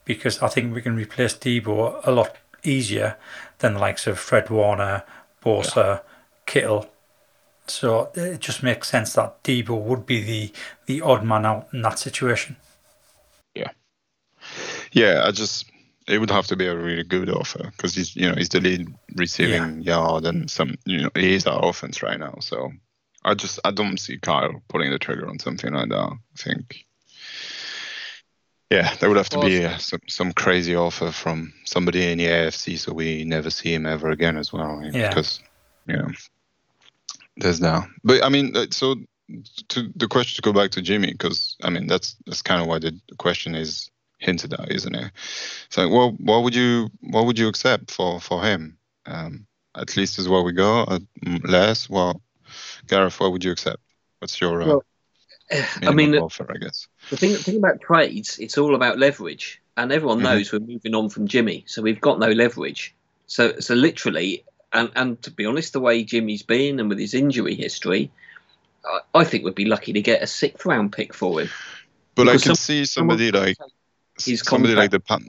[0.04, 3.16] Because I think we can replace Deebo a lot easier
[3.60, 5.04] than the likes of Fred Warner,
[5.46, 6.00] Bosa, yeah.
[6.46, 6.90] Kittle.
[7.68, 10.52] So it just makes sense that Deebo would be the,
[10.86, 12.58] the odd man out in that situation.
[13.56, 13.72] Yeah.
[14.92, 15.66] Yeah, I just
[16.08, 18.62] it would have to be a really good offer because he's you know he's the
[18.62, 19.96] lead receiving yeah.
[19.96, 22.36] yard and some you know he is our offense right now.
[22.40, 22.72] So
[23.24, 25.96] I just I don't see Kyle pulling the trigger on something like that.
[25.96, 26.85] I think
[28.70, 32.26] yeah, there would have to be a, some some crazy offer from somebody in the
[32.26, 34.82] AFC so we never see him ever again as well.
[34.92, 35.10] Yeah.
[35.10, 35.40] Because
[35.88, 36.10] you know
[37.38, 38.96] there's now, but I mean uh, so.
[39.70, 42.68] To the question to go back to Jimmy because I mean that's that's kind of
[42.68, 45.12] why the question is hinted at, isn't it?
[45.70, 48.78] So, well, what would you what would you accept for for him?
[49.06, 50.84] Um, at least is where we go.
[50.84, 51.00] Uh,
[51.44, 51.90] less.
[51.90, 52.22] Well,
[52.88, 53.82] Gareth, what would you accept?
[54.20, 54.84] What's your uh, well,
[55.82, 56.48] I mean, offer?
[56.50, 60.26] I guess the thing the thing about trades, it's all about leverage, and everyone mm-hmm.
[60.26, 62.94] knows we're moving on from Jimmy, so we've got no leverage.
[63.28, 67.14] So, so literally, and and to be honest, the way Jimmy's been and with his
[67.14, 68.12] injury history,
[68.86, 71.50] I, I think we'd be lucky to get a sixth round pick for him.
[72.16, 73.58] But because I can some, see somebody like
[74.24, 75.28] He's somebody like the Pan-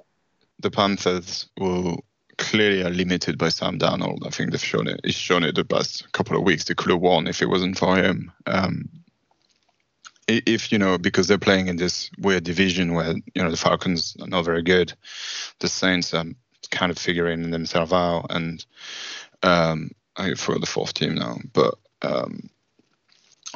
[0.60, 2.04] the Panthers will
[2.38, 4.26] clearly are limited by Sam Darnold.
[4.26, 5.00] I think they've shown it.
[5.04, 6.64] He's shown it the past couple of weeks.
[6.64, 8.32] They could have won if it wasn't for him.
[8.46, 8.88] Um,
[10.28, 14.16] if you know, because they're playing in this weird division where you know the Falcons
[14.20, 14.92] are not very good,
[15.60, 16.24] the Saints are
[16.70, 18.64] kind of figuring themselves out, and
[19.42, 22.50] um, I for the fourth team now, but um,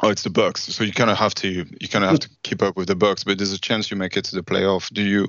[0.03, 0.59] Oh, it's the Bucs.
[0.59, 2.95] So you kind of have to you kind of have to keep up with the
[2.95, 4.91] Bucs, but there's a chance you make it to the playoff.
[4.91, 5.27] Do you,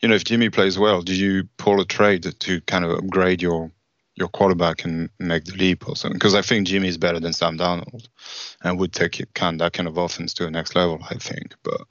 [0.00, 3.42] you know, if Jimmy plays well, do you pull a trade to kind of upgrade
[3.42, 3.70] your
[4.18, 6.18] your quarterback and make the leap or something?
[6.18, 8.08] Because I think Jimmy is better than Sam Darnold,
[8.62, 10.98] and would take kind that kind of offense to the next level.
[11.08, 11.82] I think, but.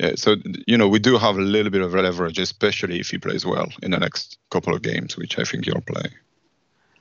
[0.00, 3.18] Yeah, so you know we do have a little bit of leverage, especially if he
[3.18, 6.10] plays well in the next couple of games, which I think he'll play.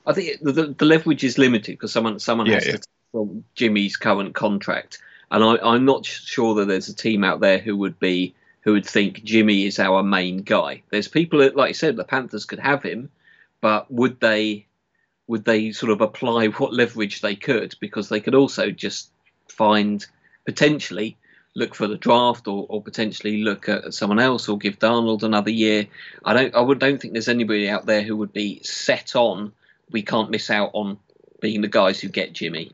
[0.05, 2.77] I think the, the, the leverage is limited because someone someone yeah, has yeah.
[2.77, 4.99] to from Jimmy's current contract.
[5.29, 8.73] And I, am not sure that there's a team out there who would be who
[8.73, 10.83] would think Jimmy is our main guy.
[10.89, 13.09] There's people that, like I said, the Panthers could have him,
[13.61, 14.65] but would they
[15.27, 17.75] would they sort of apply what leverage they could?
[17.79, 19.11] Because they could also just
[19.47, 20.05] find
[20.45, 21.15] potentially
[21.53, 25.51] look for the draft or, or potentially look at someone else or give Darnold another
[25.51, 25.87] year.
[26.25, 29.53] I don't I would don't think there's anybody out there who would be set on
[29.91, 30.97] we can't miss out on
[31.39, 32.71] being the guys who get Jimmy.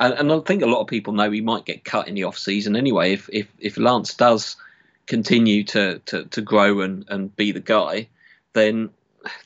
[0.00, 2.24] And, and I think a lot of people know he might get cut in the
[2.24, 3.12] off season anyway.
[3.12, 4.56] If if if Lance does
[5.06, 8.08] continue to to, to grow and, and be the guy,
[8.52, 8.90] then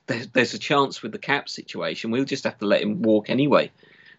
[0.07, 2.11] there's, there's a chance with the cap situation.
[2.11, 3.71] We'll just have to let him walk anyway.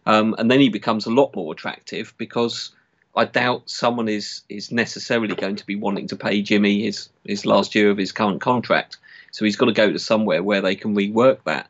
[0.06, 2.72] Um, and then he becomes a lot more attractive because
[3.16, 7.46] I doubt someone is is necessarily going to be wanting to pay Jimmy his his
[7.46, 8.98] last year of his current contract.
[9.32, 11.70] So he's got to go to somewhere where they can rework that.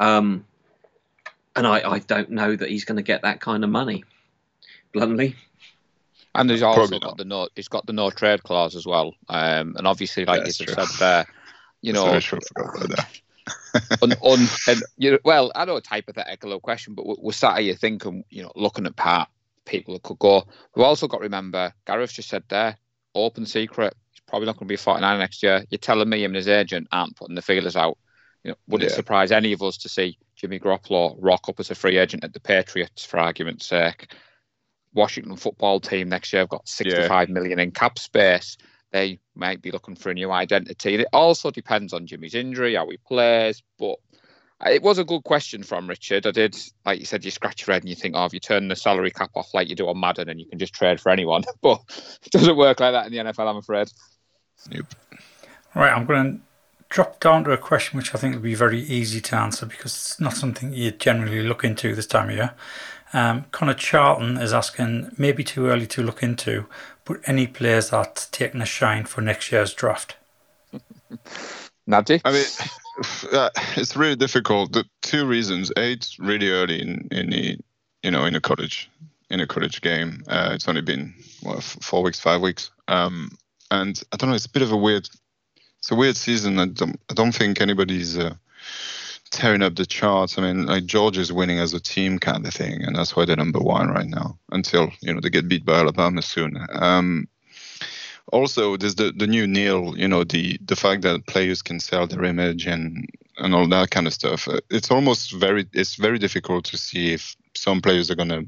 [0.00, 0.44] Um,
[1.56, 4.04] and I, I don't know that he's going to get that kind of money,
[4.92, 5.34] bluntly.
[6.34, 7.18] And there's also Probably got not.
[7.18, 9.14] the no, it's got the no trade clause as well.
[9.28, 11.26] Um, and obviously, like Yeah, you that's said there,
[11.80, 12.20] you know,
[13.48, 14.02] Sorry, I should have forgot about that.
[14.02, 17.58] un, un, and you know, well, I know it's hypothetical question, but we're, we're sat
[17.58, 19.28] here thinking, you know, looking at Pat,
[19.64, 20.44] people that could go.
[20.74, 22.76] We've also got to remember, Gareth just said there,
[23.14, 25.64] open secret, he's probably not going to be 49 next year.
[25.70, 27.98] You're telling me him and his agent aren't putting the feelers out.
[28.44, 31.70] You know, would it surprise any of us to see Jimmy Garoppolo rock up as
[31.70, 34.14] a free agent at the Patriots, for argument's sake?
[34.94, 38.56] Washington football team next year have got sixty-five million in cap space.
[38.90, 40.94] They might be looking for a new identity.
[40.94, 43.62] It also depends on Jimmy's injury, how he plays.
[43.78, 43.96] But
[44.66, 46.26] it was a good question from Richard.
[46.26, 48.40] I did, like you said, you scratch your head and you think, oh, if you
[48.40, 51.00] turn the salary cap off like you do on Madden and you can just trade
[51.00, 51.44] for anyone.
[51.62, 51.80] But
[52.24, 53.88] it doesn't work like that in the NFL, I'm afraid.
[54.70, 54.86] Nope.
[55.74, 56.40] Right, I'm going to
[56.88, 59.94] drop down to a question which I think will be very easy to answer because
[59.94, 62.54] it's not something you generally look into this time of year.
[63.12, 66.66] Um, Connor Charlton is asking, maybe too early to look into,
[67.08, 70.16] but any players that taking a shine for next year's draft?
[71.88, 72.20] Nadji?
[72.24, 72.44] I mean,
[73.32, 74.72] uh, it's really difficult.
[74.72, 77.58] The two reasons: A, it's really early in in the
[78.02, 78.90] you know in a college
[79.30, 80.22] in a college game.
[80.28, 83.30] Uh, it's only been what four weeks, five weeks, um,
[83.70, 84.36] and I don't know.
[84.36, 85.08] It's a bit of a weird.
[85.78, 86.58] It's a weird season.
[86.58, 87.00] I don't.
[87.10, 88.34] I don't think anybody's uh,
[89.30, 90.38] tearing up the charts.
[90.38, 93.36] I mean, like Georgia's winning as a team kind of thing, and that's why they're
[93.36, 94.38] number one right now.
[94.50, 96.58] Until you know they get beat by Alabama soon.
[96.72, 97.28] Um,
[98.32, 102.06] also there's the, the new NIL, you know, the the fact that players can sell
[102.06, 104.48] their image and and all that kind of stuff.
[104.48, 108.42] Uh, It's almost very it's very difficult to see if some players are gonna,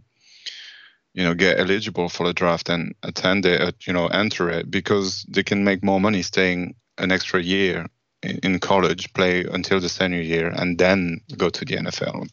[1.14, 4.71] you know, get eligible for the draft and attend it, uh, you know, enter it
[4.71, 7.87] because they can make more money staying an extra year
[8.22, 12.28] in, college, play until the senior year, and then go to the NFL.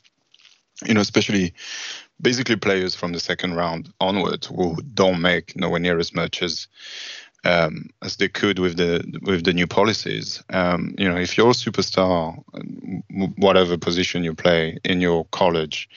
[0.86, 1.54] You know, especially
[2.22, 6.68] basically players from the second round onward who don't make nowhere near as much as
[7.46, 10.44] um, as they could with the with the new policies.
[10.50, 12.44] Um, you know, if you're a superstar,
[13.38, 15.90] whatever position you play in your college,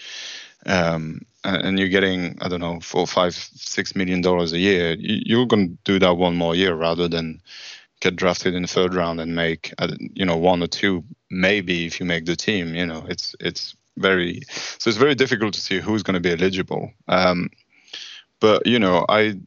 [0.66, 5.46] um, and you're getting I don't know four, five, six million dollars a year, you're
[5.46, 7.40] going to do that one more year rather than
[8.00, 11.86] get drafted in the third round and make uh, you know one or two maybe
[11.86, 12.74] if you make the team.
[12.74, 16.32] You know, it's it's very so it's very difficult to see who's going to be
[16.32, 16.92] eligible.
[17.08, 17.50] Um,
[18.40, 19.40] but you know, I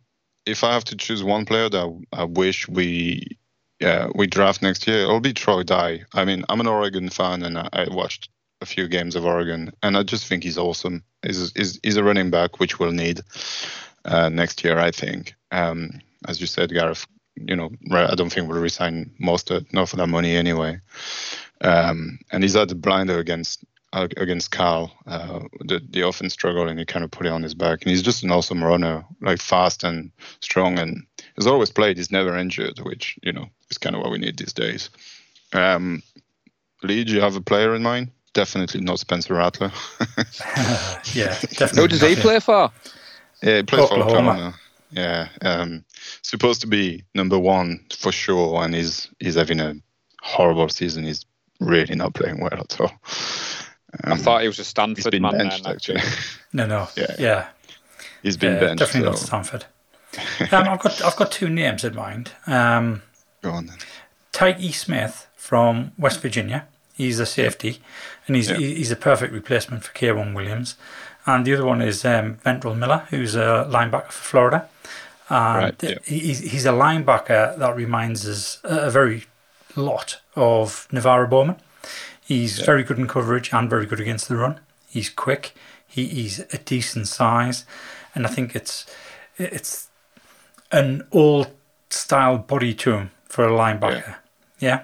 [0.46, 3.38] if I have to choose one player that I wish we
[3.80, 6.04] yeah we draft next year, it'll be Troy Dye.
[6.14, 8.30] I mean, I'm an Oregon fan, and I, I watched
[8.62, 11.04] a few games of Oregon, and I just think he's awesome.
[11.24, 13.22] He's he's, he's a running back which we'll need
[14.06, 15.36] uh, next year, I think.
[15.52, 19.72] Um, as you said, Gareth, you know, re- I don't think we'll resign most of
[19.74, 20.80] not for that money anyway.
[21.62, 24.92] Um, and he's had the blinder against uh, against Cal.
[25.08, 27.82] Uh, the the offense struggled, and he kind of put it on his back.
[27.82, 31.98] And he's just an awesome runner, like fast and strong, and he's always played.
[31.98, 34.90] He's never injured, which you know is kind of what we need these days.
[35.54, 36.02] Um,
[36.82, 38.10] Lee, do you have a player in mind?
[38.34, 39.72] Definitely not Spencer Rattler.
[41.14, 41.82] yeah, definitely.
[41.82, 42.72] Who does he play for?
[43.44, 44.32] yeah, he plays for Oklahoma.
[44.32, 44.60] Oklahoma.
[44.92, 45.86] Yeah, um,
[46.22, 49.76] supposed to be number one for sure, and he's he's having a
[50.22, 51.04] horrible season.
[51.04, 51.26] He's
[51.60, 52.92] really not playing well at all.
[54.06, 55.38] I Um, thought he was a he's Stanford been man.
[55.38, 56.02] benched there, actually.
[56.54, 56.88] No, no.
[56.96, 57.16] Yeah.
[57.20, 57.48] Yeah.
[58.22, 58.80] He's been yeah, benched.
[58.80, 59.66] Definitely not Stanford.
[60.52, 62.32] um, I've got I've got two names in mind.
[62.48, 63.02] Um,
[63.42, 63.78] go on then.
[64.32, 66.68] Tykee Smith from West Virginia.
[66.96, 67.82] He's a safety,
[68.28, 68.58] and he's Yeah.
[68.58, 70.76] he's a perfect replacement for Kieran Williams.
[71.26, 74.70] And the other one is um, Ventrell Miller, who's a linebacker for Florida.
[75.34, 75.96] And Right, yeah.
[76.06, 79.26] he- he's, he's a linebacker that reminds us a very
[79.76, 81.56] lot of NaVorro Bowman.
[82.24, 84.60] He's very good in coverage and very good against the run.
[84.90, 85.54] He's quick.
[85.88, 87.66] He, he's a decent size,
[88.16, 88.86] and I think it's
[89.38, 89.90] it's
[90.72, 91.48] an old
[91.90, 94.16] style body to him for a linebacker.
[94.60, 94.82] Yeah.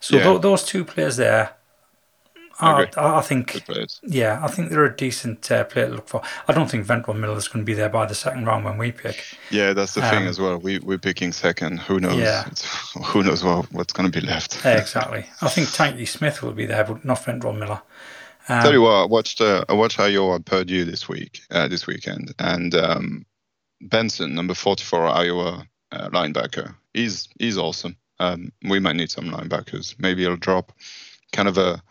[0.00, 0.22] So Yeah.
[0.24, 1.50] tho- those two players there,
[2.60, 3.18] I I.
[3.18, 3.62] I, think,
[4.02, 6.22] yeah, I think they're a decent uh, player to look for.
[6.48, 8.92] I don't think Ventrell Miller's going to be there by the second round when we
[8.92, 9.24] pick.
[9.50, 10.58] Yeah, that's the thing Um, as well.
[10.58, 11.80] We we're picking second.
[11.80, 12.16] Who knows?
[12.16, 12.44] Yeah.
[12.46, 12.64] It's,
[13.06, 14.64] who knows what what's going to be left.
[14.64, 15.26] Exactly.
[15.42, 17.82] I think Tykee Smith will be there, but not Ventrell Miller.
[18.48, 21.86] Um, Tell you what, I watched uh, I watched Iowa Purdue this week, uh, this
[21.86, 23.26] weekend, and um,
[23.80, 27.96] Benson, number forty four Iowa uh, linebacker, he's he's awesome.
[28.18, 29.94] Um, we might need some linebackers.
[29.98, 30.72] Maybe he'll drop,
[31.32, 31.82] kind of a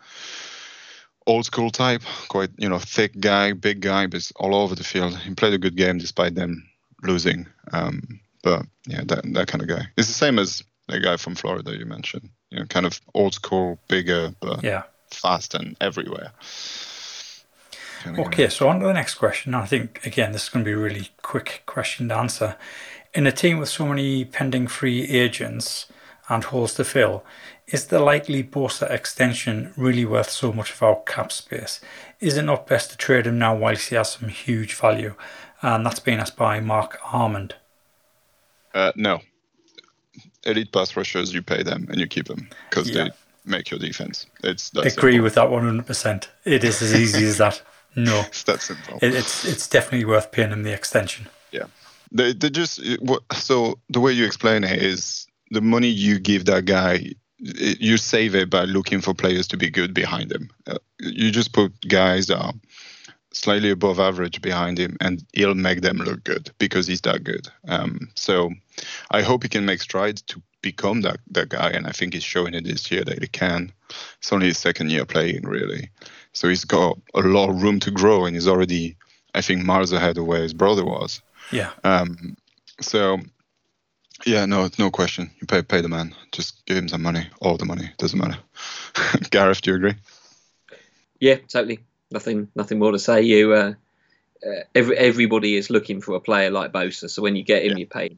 [1.30, 5.16] old school type, quite you know thick guy, big guy, but all over the field.
[5.18, 6.68] He played a good game despite them
[7.02, 7.46] losing.
[7.72, 9.86] Um, but yeah, that that kind of guy.
[9.96, 12.28] It's the same as the guy from Florida you mentioned.
[12.50, 14.82] You know, kind of old school, bigger, but yeah.
[15.10, 16.32] fast and everywhere.
[18.06, 19.54] Okay, so on to the next question.
[19.54, 22.56] I think, again, this is going to be a really quick question to answer.
[23.12, 25.86] In a team with so many pending free agents
[26.28, 27.24] and holes to fill,
[27.72, 31.80] is the likely Bosa extension really worth so much of our cap space?
[32.20, 35.14] Is it not best to trade him now whilst he has some huge value?
[35.62, 37.54] And that's been asked by Mark Armand.
[38.74, 39.20] Uh, no.
[40.44, 43.04] Elite pass rushers, you pay them and you keep them because Yeah.
[43.04, 43.10] they
[43.44, 44.26] make your defense.
[44.42, 45.24] It's that Agree simple.
[45.24, 46.28] with that 100%.
[46.44, 47.62] It is as easy as that.
[47.96, 49.00] No, It's that simple.
[49.02, 51.26] it, it's it's definitely worth paying him the extension.
[51.50, 51.64] Yeah,
[52.12, 52.80] they, they just
[53.32, 57.06] so the way you explain it is the money you give that guy,
[57.40, 60.50] you save it by looking for players to be good behind him.
[60.66, 62.52] Uh, you just put guys that are
[63.32, 67.48] slightly above average behind him, and he'll make them look good because he's that good.
[67.68, 68.50] Um, so
[69.10, 72.24] I hope he can make strides to become that that guy, and I think he's
[72.24, 73.72] showing it this year that he can.
[74.18, 75.90] It's only his second year playing, really,
[76.32, 78.96] so he's got a lot of room to grow, and he's already,
[79.34, 81.22] I think, miles ahead of where his brother was.
[81.50, 81.70] Yeah.
[81.84, 82.36] Um,
[82.80, 83.18] so,
[84.26, 85.30] yeah, no, no question.
[85.40, 86.14] You pay pay the man.
[86.32, 87.26] Just give him some money.
[87.40, 88.38] All the money doesn't matter.
[89.30, 89.94] Gareth, do you agree?
[91.20, 91.80] Yeah, totally.
[92.10, 93.22] Nothing, nothing more to say.
[93.22, 93.74] You, uh,
[94.44, 97.08] uh, every, everybody is looking for a player like Bosa.
[97.10, 97.78] So when you get him, Yeah.
[97.78, 98.16] you pay.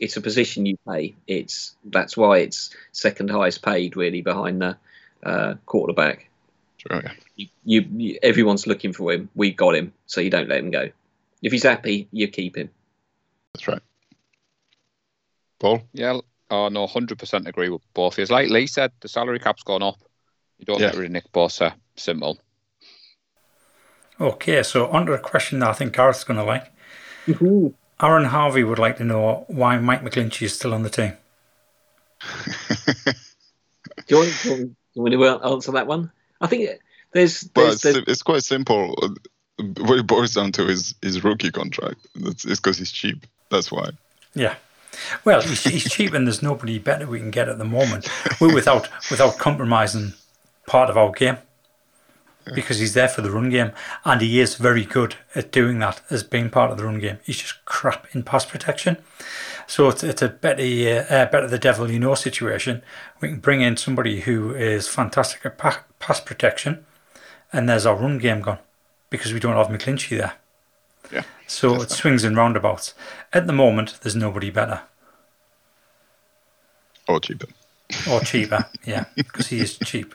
[0.00, 1.14] It's a position you pay.
[1.26, 4.76] It's that's why it's second highest paid, really, behind the
[5.24, 6.28] uh, quarterback.
[6.78, 7.00] Sure.
[7.02, 7.12] Yeah.
[7.36, 9.28] You, you, you, everyone's looking for him.
[9.34, 10.90] We got him, so you don't let him go.
[11.42, 12.70] If he's happy, you keep him.
[13.54, 13.82] That's right.
[15.58, 15.82] Paul.
[15.92, 18.34] Yeah, oh no, hundred percent agree with both of you.
[18.34, 19.96] Like Lee said, the salary cap's gone up.
[20.58, 20.90] You don't Yeah.
[20.90, 21.74] get rid of Nick Bosa.
[21.96, 22.38] Simple.
[24.20, 26.72] Okay, so on to a question that I think Gareth's going to like.
[27.26, 27.68] Mm-hmm.
[28.04, 31.16] Aaron Harvey would like to know why Mike McGlinchey is still on the team.
[34.06, 36.10] Do you want, do you want to answer that one?
[36.40, 36.80] I think
[37.12, 38.96] there's Well, there's, it's, there's it's quite simple.
[39.58, 42.06] What it boils down to is his rookie contract.
[42.14, 43.26] It's because he's cheap.
[43.50, 43.90] That's why.
[44.34, 44.54] Yeah.
[45.24, 48.08] Well, he's, he's cheap and there's nobody better we can get at the moment
[48.40, 50.14] We're without without compromising
[50.66, 51.38] part of our game
[52.54, 53.72] because he's there for the run game
[54.04, 57.18] and he is very good at doing that as being part of the run game.
[57.24, 58.98] He's just crap in pass protection.
[59.66, 62.82] So it's, it's a better, uh, uh, better the devil you know situation.
[63.20, 66.86] We can bring in somebody who is fantastic at pa- pass protection
[67.52, 68.58] and there's our run game gone
[69.10, 70.34] because we don't have McGlinchey there.
[71.12, 71.22] Yeah.
[71.46, 72.94] So it swings and roundabouts.
[73.32, 74.82] At the moment, there's nobody better
[77.08, 77.46] Or cheaper.
[78.10, 78.66] or cheaper.
[78.84, 80.14] yeah, because he is cheap.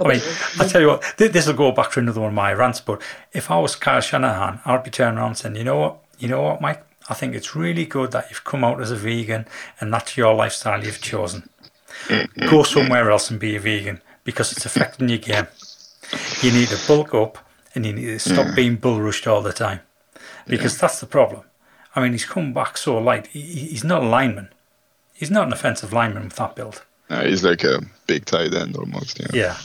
[0.00, 0.20] I mean,
[0.60, 2.80] I tell you what, th- this will go back to another one of my rants.
[2.80, 5.98] But if I was Kyle Shanahan, I'd be turning around saying, "You know what?
[6.18, 6.84] You know what, Mike?
[7.08, 9.46] I think it's really good that you've come out as a vegan,
[9.80, 11.48] and that's your lifestyle you've chosen.
[12.48, 15.46] Go somewhere else and be a vegan because it's affecting your game.
[16.42, 17.38] You need to bulk up,
[17.74, 18.56] and you need to stop mm.
[18.56, 19.80] being bull rushed all the time,
[20.46, 21.42] because that's the problem.
[21.96, 23.28] I mean, he's come back so light.
[23.28, 24.48] He, he- he's not a lineman.
[25.12, 26.84] He's not an offensive lineman with that build.
[27.08, 29.20] Uh, he's like a big tight end almost.
[29.20, 29.26] Yeah.
[29.32, 29.56] Yeah,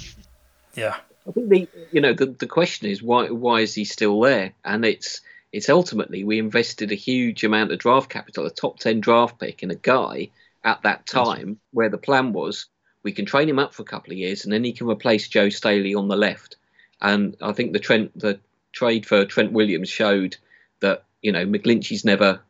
[0.76, 0.96] yeah,
[1.28, 4.54] I think the you know the, the question is why why is he still there?
[4.66, 9.00] And it's it's ultimately we invested a huge amount of draft capital, a top ten
[9.00, 10.30] draft pick in a guy
[10.64, 12.68] at that time where the plan was
[13.02, 15.30] we can train him up for a couple of years and then he can replace
[15.30, 16.58] Joe Staley on the left.
[17.02, 18.40] And I think the Trent the
[18.74, 20.36] trade for Trent Williams showed
[20.82, 22.42] that you know McGlinchey's never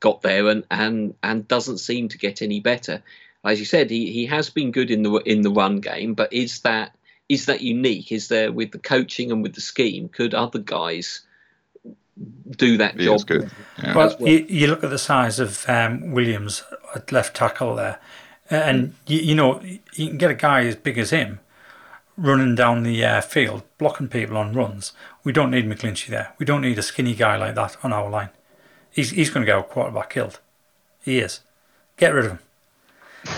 [0.00, 3.02] got there and and and doesn't seem to get any better.
[3.44, 6.32] As you said, he, he has been good in the in the run game, but
[6.32, 6.94] is that
[7.28, 8.10] is that unique?
[8.12, 10.08] Is there with the coaching and with the scheme?
[10.08, 11.22] Could other guys
[12.50, 13.16] do that He job?
[13.16, 13.50] is good.
[13.82, 13.94] Yeah.
[13.94, 14.28] Well, well.
[14.28, 16.64] You, you look at the size of um, Williams
[16.94, 18.00] at left tackle there,
[18.50, 21.40] and you, you know you can get a guy as big as him
[22.18, 24.92] running down the uh, field, blocking people on runs.
[25.24, 26.34] We don't need McGlinchey there.
[26.38, 28.30] We don't need a skinny guy like that on our line.
[28.90, 30.40] He's he's going to get our quarterback killed.
[31.02, 31.40] He is.
[31.96, 32.38] Get rid of him.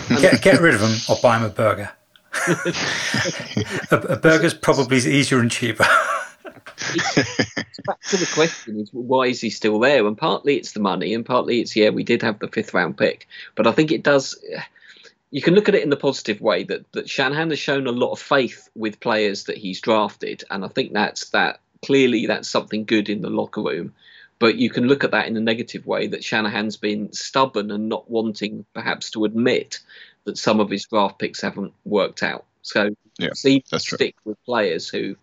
[0.20, 1.91] Get get rid of him or buy him a burger.
[3.91, 5.87] a, a burger's probably easier and cheaper.
[7.87, 10.07] back to the question is why is he still there?
[10.07, 12.97] And partly it's the money, and partly it's yeah, we did have the fifth round
[12.97, 14.39] pick, but I think it does.
[15.31, 17.93] You can look at it in the positive way that that Shanahan has shown a
[17.93, 22.49] lot of faith with players that he's drafted, and I think that's that clearly that's
[22.49, 23.95] something good in the locker room.
[24.39, 27.89] But you can look at that in a negative way that Shanahan's been stubborn and
[27.89, 29.81] not wanting perhaps to admit
[30.24, 32.47] that some of his draft picks haven't worked out.
[32.62, 35.16] So yeah, see stick with players who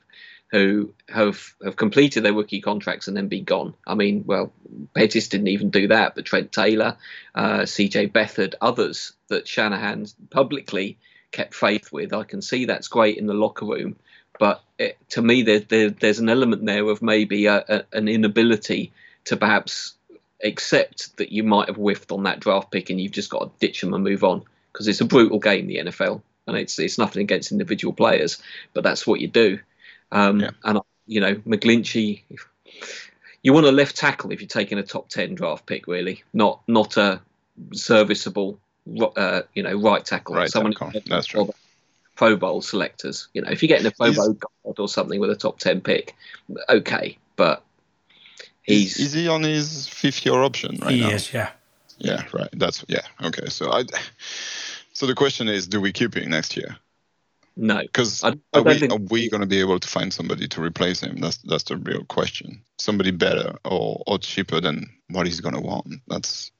[0.49, 3.73] who have have completed their rookie contracts and then be gone.
[3.85, 4.53] I mean, well,
[4.95, 6.97] Pettis didn't even do that, but Trent Taylor,
[7.35, 8.09] uh, C.J.
[8.09, 10.97] Beathard, others that Shanahan publicly
[11.31, 12.13] kept faith with.
[12.13, 13.97] I can see that's great in the locker room,
[14.39, 18.07] but it, to me, there, there, there's an element there of maybe a, a, an
[18.07, 18.93] inability
[19.25, 19.95] to perhaps
[20.43, 23.59] accept that you might have whiffed on that draft pick and you've just got to
[23.59, 26.97] ditch them and move on because it's a brutal game, the NFL, and it's it's
[26.97, 28.41] nothing against individual players,
[28.73, 29.59] but that's what you do.
[30.11, 30.51] Um, yeah.
[30.63, 32.23] And you know, McGlinchey,
[33.43, 36.61] you want a left tackle if you're taking a top ten draft pick, really, not
[36.67, 37.21] not a
[37.73, 38.59] serviceable,
[39.15, 40.35] uh, you know, right tackle.
[40.35, 41.01] Right Someone tackle.
[41.07, 41.53] That's true.
[42.15, 43.27] Pro Bowl selectors.
[43.33, 45.81] You know, if you're getting a Pro Bowl guard or something with a top ten
[45.81, 46.15] pick,
[46.67, 47.63] okay, but
[48.63, 51.09] he's is, he on his fifth year option right he now?
[51.09, 51.51] is, yeah.
[51.99, 52.49] Yeah, right.
[52.53, 53.01] That's yeah.
[53.23, 53.83] Okay, so I.
[54.93, 56.75] So the question is, do we keep him next year?
[57.59, 58.93] No, because are we think...
[58.93, 61.17] are we going to be able to find somebody to replace him?
[61.17, 62.61] That's that's the real question.
[62.77, 65.87] Somebody better or or cheaper than what he's going to want.
[66.07, 66.51] That's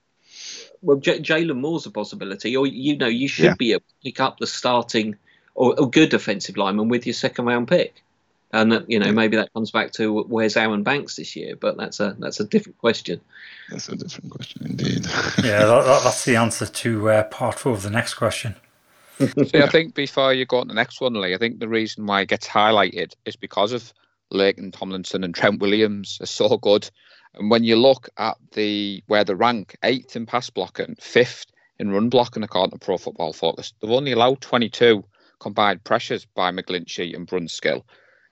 [0.82, 3.56] well, J- Jaylon Moore's a possibility, or you know, you should yeah.
[3.56, 5.16] be able to pick up the starting
[5.54, 8.04] or a good defensive lineman with your second round pick,
[8.52, 9.12] and that, you know yeah.
[9.12, 12.46] maybe that comes back to where's Aaron Banks this year, but that's a that's a
[12.46, 13.22] different question.
[13.70, 15.06] That's a different question indeed.
[15.44, 18.56] yeah, that, that's the answer to uh, part four of the next question.
[19.48, 22.06] See, I think before you go on the next one, Lee, I think the reason
[22.06, 23.92] why it gets highlighted is because of
[24.32, 26.90] Laken Tomlinson and Trent Williams are so good.
[27.34, 31.48] And when you look at the where the rank, eighth in pass blocking, fifth
[31.80, 35.04] in run blocking according to Pro Football Focus, they've only allowed 22
[35.40, 37.84] combined pressures by McGlinchey and Brunskill.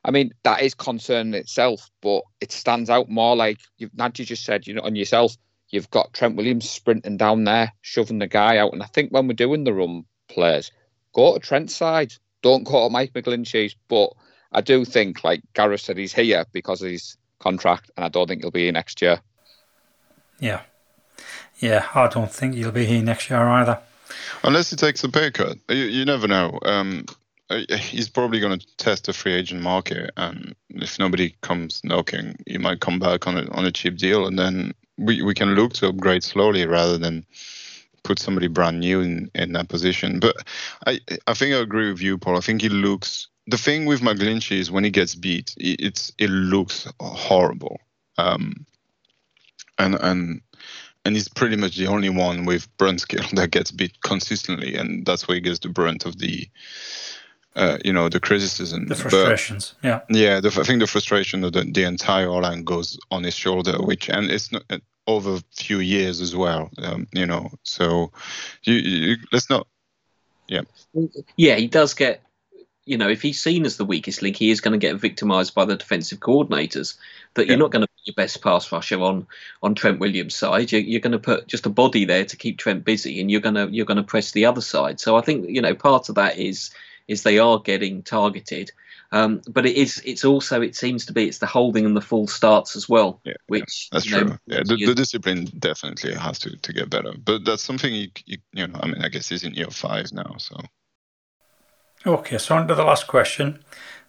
[0.03, 4.45] I mean, that is concerning itself, but it stands out more like you've Nadji just
[4.45, 5.35] said, you know, on yourself,
[5.69, 8.73] you've got Trent Williams sprinting down there, shoving the guy out.
[8.73, 10.71] And I think when we're doing the run players.
[11.13, 12.13] Go to Trent's side.
[12.41, 13.75] Don't go to Mike McGlinchey's.
[13.87, 14.11] But
[14.51, 18.27] I do think, like Gareth said, he's here because of his contract, and I don't
[18.27, 19.19] think he'll be here next year.
[20.39, 20.61] Yeah.
[21.59, 23.79] Yeah, I don't think he'll be here next year either.
[24.43, 25.57] Unless he takes a pay cut.
[25.69, 26.59] You, you never know.
[26.63, 27.05] Um,
[27.49, 32.35] uh, he's probably going to test the free agent market, and if nobody comes knocking,
[32.47, 35.53] he might come back on a on a cheap deal, and then we, we can
[35.53, 37.25] look to upgrade slowly rather than
[38.05, 40.19] put somebody brand new in, in that position.
[40.19, 40.37] But
[40.87, 42.37] I I think I agree with you, Paul.
[42.37, 46.29] I think he looks the thing with McGlinchey is when he gets beat, it's it
[46.29, 47.79] looks horrible.
[48.17, 48.65] Um,
[49.77, 50.41] and and
[51.03, 55.27] and he's pretty much the only one with Brunskill that gets beat consistently, and that's
[55.27, 56.47] where he gets the brunt of the.
[57.57, 60.41] Uh, you know the criticism, the frustrations, but, yeah, yeah.
[60.41, 64.09] The, I think the frustration of the, the entire line goes on his shoulder, which
[64.09, 64.63] and it's not
[65.07, 66.69] over a few years as well.
[66.77, 68.11] Um, you know, so
[68.63, 69.67] you, you, let's not.
[70.47, 70.61] Yeah.
[71.35, 72.21] Yeah, he does get.
[72.87, 75.55] You know, if he's seen as the weakest link, he is going to get victimised
[75.55, 76.97] by the defensive coordinators.
[77.33, 79.25] That you're not going to put your best pass rusher on
[79.63, 80.71] on Trent Williams' side.
[80.71, 83.41] You're, you're going to put just a body there to keep Trent busy, and you're
[83.41, 84.99] going to you're going to press the other side.
[84.99, 86.69] So I think you know part of that is
[87.07, 88.71] is they are getting targeted.
[89.15, 92.01] Um, but it is it's also it seems to be it's the holding and the
[92.01, 93.21] full starts as well.
[93.23, 94.25] Yeah, which yeah, that's true.
[94.25, 97.13] Know, yeah, the, the, discipline definitely has to, to get better.
[97.23, 100.11] But that's something you, you you know I mean I guess he's in year five
[100.11, 100.57] now, so.
[102.05, 103.63] Okay, so on to the last question.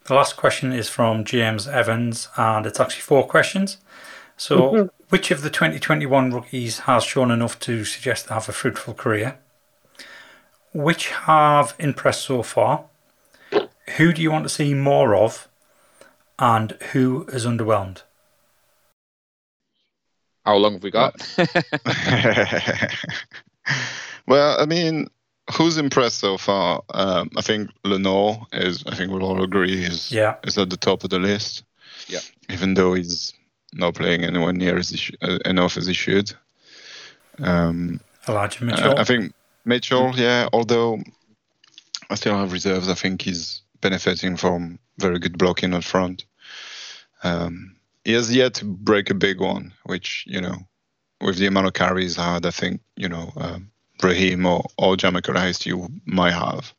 [0.06, 3.78] The last question is from James Evans, and it's actually four questions.
[4.36, 4.86] So, mm-hmm.
[5.08, 9.38] which of the 2021 rookies has shown enough to suggest they have a fruitful career?
[10.74, 12.86] Which have impressed so far?
[13.96, 15.48] Who do you want to see more of,
[16.38, 18.02] and who is underwhelmed?
[20.44, 21.14] How long have we got?
[24.26, 25.08] well, I mean,
[25.52, 26.82] who's impressed so far?
[26.94, 28.84] Um, I think Lenoir is.
[28.86, 30.36] I think we'll all agree is yeah.
[30.44, 31.64] is at the top of the list.
[32.06, 32.20] Yeah.
[32.48, 33.32] Even though he's
[33.72, 36.32] not playing anywhere near as sh- uh, enough as he should.
[37.40, 38.90] Um, Elijah Mitchell.
[38.92, 39.34] Uh, I think
[39.64, 40.12] Mitchell.
[40.14, 40.48] Yeah.
[40.52, 41.00] Although
[42.08, 42.88] I still have reserves.
[42.88, 46.24] I think he's benefiting from very good blocking up front.
[47.22, 50.56] Um, he has yet to break a big one, which you know,
[51.20, 53.70] with the amount of carries had, I think you know, um,
[54.02, 55.72] Raheem or or JaMycal Hasty
[56.04, 56.72] might have.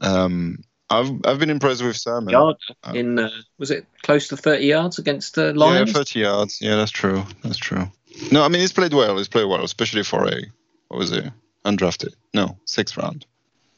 [0.00, 2.30] Um, I've I've been impressed with Sermon.
[2.30, 2.56] Yard
[2.92, 5.90] in uh, was it close to 30 yards against the Lions?
[5.90, 6.60] Yeah, 30 yards.
[6.60, 7.24] Yeah, that's true.
[7.42, 7.90] That's true.
[8.30, 9.16] No, I mean he's played well.
[9.16, 10.42] He's played well, especially for a
[10.88, 11.24] what was it?
[11.64, 12.14] Undrafted.
[12.32, 13.26] No, sixth round.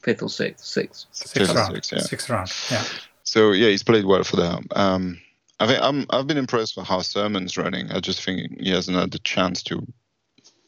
[0.07, 1.05] Fifth or sixth, sixth.
[1.11, 1.73] Sixth Fifth round.
[1.75, 1.99] sixth, yeah.
[1.99, 2.49] Sixth round.
[2.71, 2.83] Yeah.
[3.23, 4.65] So yeah, he's played well for them.
[4.73, 5.19] Um,
[5.59, 7.91] I think I'm I've been impressed with how Sermon's running.
[7.91, 9.85] I just think he hasn't had the chance to,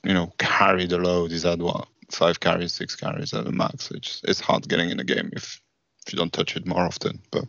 [0.04, 1.32] you know, carry the load.
[1.32, 3.92] He's had what five carries, six carries at the max.
[3.92, 5.62] It's it's hard getting in the game if
[6.06, 7.22] if you don't touch it more often.
[7.32, 7.46] But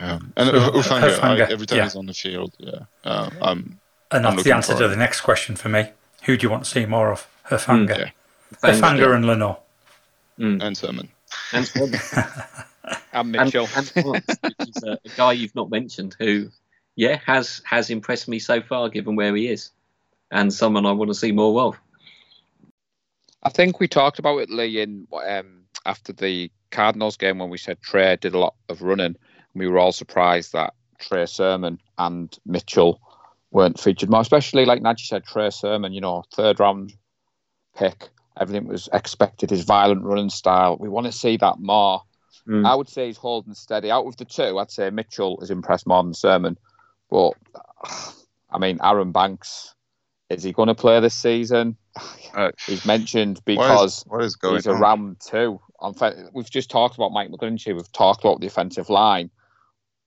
[0.00, 1.84] um, and So, Hufanga, I, every time yeah.
[1.84, 3.78] he's on the field, yeah, uh, I'm
[4.10, 4.88] And I'm that's the answer to it.
[4.88, 5.90] the next question for me.
[6.24, 7.28] Who do you want to see more of?
[7.48, 7.96] Hufanga.
[7.96, 8.10] yeah.
[8.60, 9.58] Hufanga and Lenoir.
[10.38, 11.08] And Sermon.
[11.52, 11.92] And Swan.
[13.12, 13.68] And and, Mitchell.
[13.76, 16.48] and Swan, which is a, a guy you've not mentioned who,
[16.96, 19.70] yeah, has has impressed me so far given where he is,
[20.30, 21.78] and someone I want to see more of.
[23.42, 27.58] I think we talked about it, Lee, in um, after the Cardinals game when we
[27.58, 29.16] said Trey did a lot of running.
[29.54, 33.00] We were all surprised that Trey Sermon and Mitchell
[33.50, 36.94] weren't featured more, especially like Nadji said, Trey Sermon, you know, third round
[37.76, 38.08] pick.
[38.38, 40.76] Everything was expected, his violent running style.
[40.80, 42.02] We want to see that more.
[42.48, 42.66] Mm.
[42.66, 43.90] I would say he's holding steady.
[43.90, 46.58] Out of the two, I'd say Mitchell has impressed more than Sermon.
[47.10, 47.32] But,
[48.50, 49.74] I mean, Aaron Banks,
[50.30, 51.76] is he going to play this season?
[52.34, 54.80] Uh, He's mentioned because what is going he's a on?
[54.80, 55.60] round two.
[55.80, 55.94] On
[56.32, 57.74] we've just talked about Mike McGlinchey.
[57.76, 59.28] We've talked about the offensive line.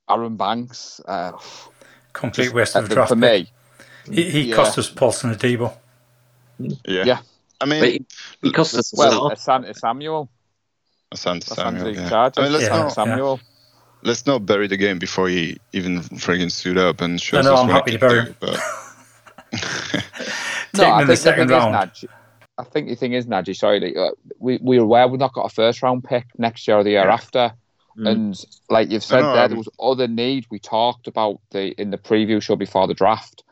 [0.10, 1.34] Aaron Banks, uh,
[2.14, 3.48] Complete waste of a draft for pick.
[4.08, 4.16] me.
[4.16, 4.56] He, he Yeah.
[4.56, 5.78] cost us Paulson Adebo.
[6.58, 7.04] Yeah.
[7.06, 7.20] Yeah.
[7.62, 8.06] I mean, But he,
[8.44, 9.30] he cost us Well.
[9.32, 10.30] Asante Samuel.
[11.14, 11.96] Asante Asante Samuel.
[11.96, 12.30] Yeah.
[12.38, 12.70] I mean, let's Yeah.
[12.78, 13.40] not Samuel.
[14.04, 17.56] let's not bury the game before he even friggin' stood up and shows No, no,
[17.56, 18.36] us I'm what happy he to bury do, him.
[18.40, 18.60] But
[20.74, 21.92] Take him in the the second thing is, round.
[22.58, 25.46] I think the thing is, Nadji, sorry, that, uh, we, we're aware we've not got
[25.46, 27.14] a first round pick next year or the year Yeah.
[27.14, 27.52] after.
[27.98, 28.10] Mm.
[28.10, 30.46] And like you've said No, there, um, there was other need.
[30.50, 33.44] We talked about the in the preview show before the draft.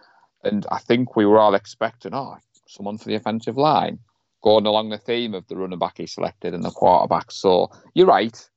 [0.43, 2.37] And I think we were all expecting, oh,
[2.73, 3.99] someone for the offensive line,
[4.43, 7.31] going along the theme of the running back he selected and the quarterback.
[7.31, 8.49] So you're right.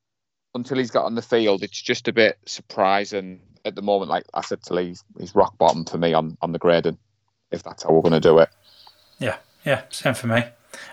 [0.55, 4.11] Until he's got on the field, it's just a bit surprising at the moment.
[4.11, 6.97] Like I said to Lee, he's, he's rock bottom for me on, on the grading,
[7.51, 8.49] if that's how we're going to do it.
[9.19, 9.37] Yeah,
[9.67, 10.45] yeah, same for me.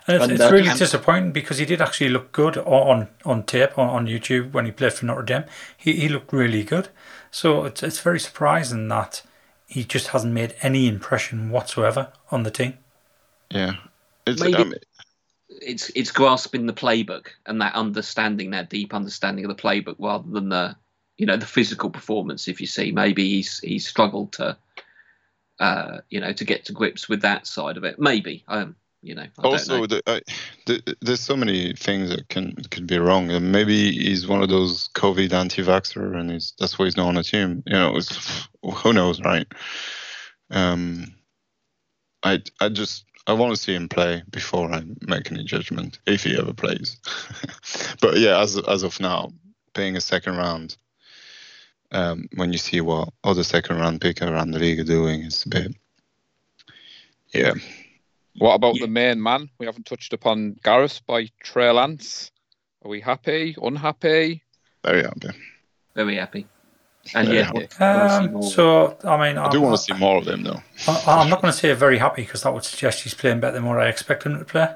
[0.07, 3.07] And it's, And, it's uh, really and- disappointing because he did actually look good on
[3.25, 5.43] on tape on, on YouTube when he played for Notre Dame.
[5.77, 6.89] He he looked really good.
[7.31, 9.23] So it's it's very surprising that
[9.65, 12.77] he just hasn't made any impression whatsoever on the team.
[13.53, 13.75] Yeah,
[14.25, 14.73] it's Maybe- um,
[15.61, 20.29] it's it's grasping the playbook and that understanding, that deep understanding of the playbook, rather
[20.29, 20.75] than the
[21.17, 22.47] you know the physical performance.
[22.47, 24.57] If you see, maybe he's he's struggled to
[25.59, 27.99] uh, you know to get to grips with that side of it.
[27.99, 29.27] Maybe um, you know.
[29.39, 29.87] I also know.
[29.87, 30.19] the, uh,
[30.65, 33.29] the, there's so many things that can could be wrong.
[33.29, 37.15] And maybe he's one of those COVID anti-vaxxer, and he's that's why he's not on
[37.15, 37.63] the team.
[37.67, 39.47] You know, it's, who knows, right?
[40.49, 41.13] Um,
[42.23, 46.23] I I just I want to see him play before I make any judgment if
[46.23, 46.97] he ever plays.
[48.01, 49.31] but yeah, as as of now,
[49.73, 50.77] paying a second round.
[51.91, 55.45] Um, when you see what other second round pick around the league are doing, it's
[55.45, 55.75] a bit,
[57.35, 57.53] yeah,
[58.39, 58.85] What about Yeah.
[58.87, 59.47] the main man?
[59.59, 62.31] We haven't touched upon Gareth by Trey Lance.
[62.83, 63.55] Are we happy?
[63.61, 64.41] Unhappy?
[64.83, 65.29] very happy.
[65.95, 66.47] very happy.
[67.13, 67.67] And Very yeah, happy.
[67.79, 70.61] wanna see Um, so I mean, I do want to see more of them though.
[70.87, 73.55] I, I'm not going to say very happy because that would suggest he's playing better
[73.55, 74.69] than what I expect him to play.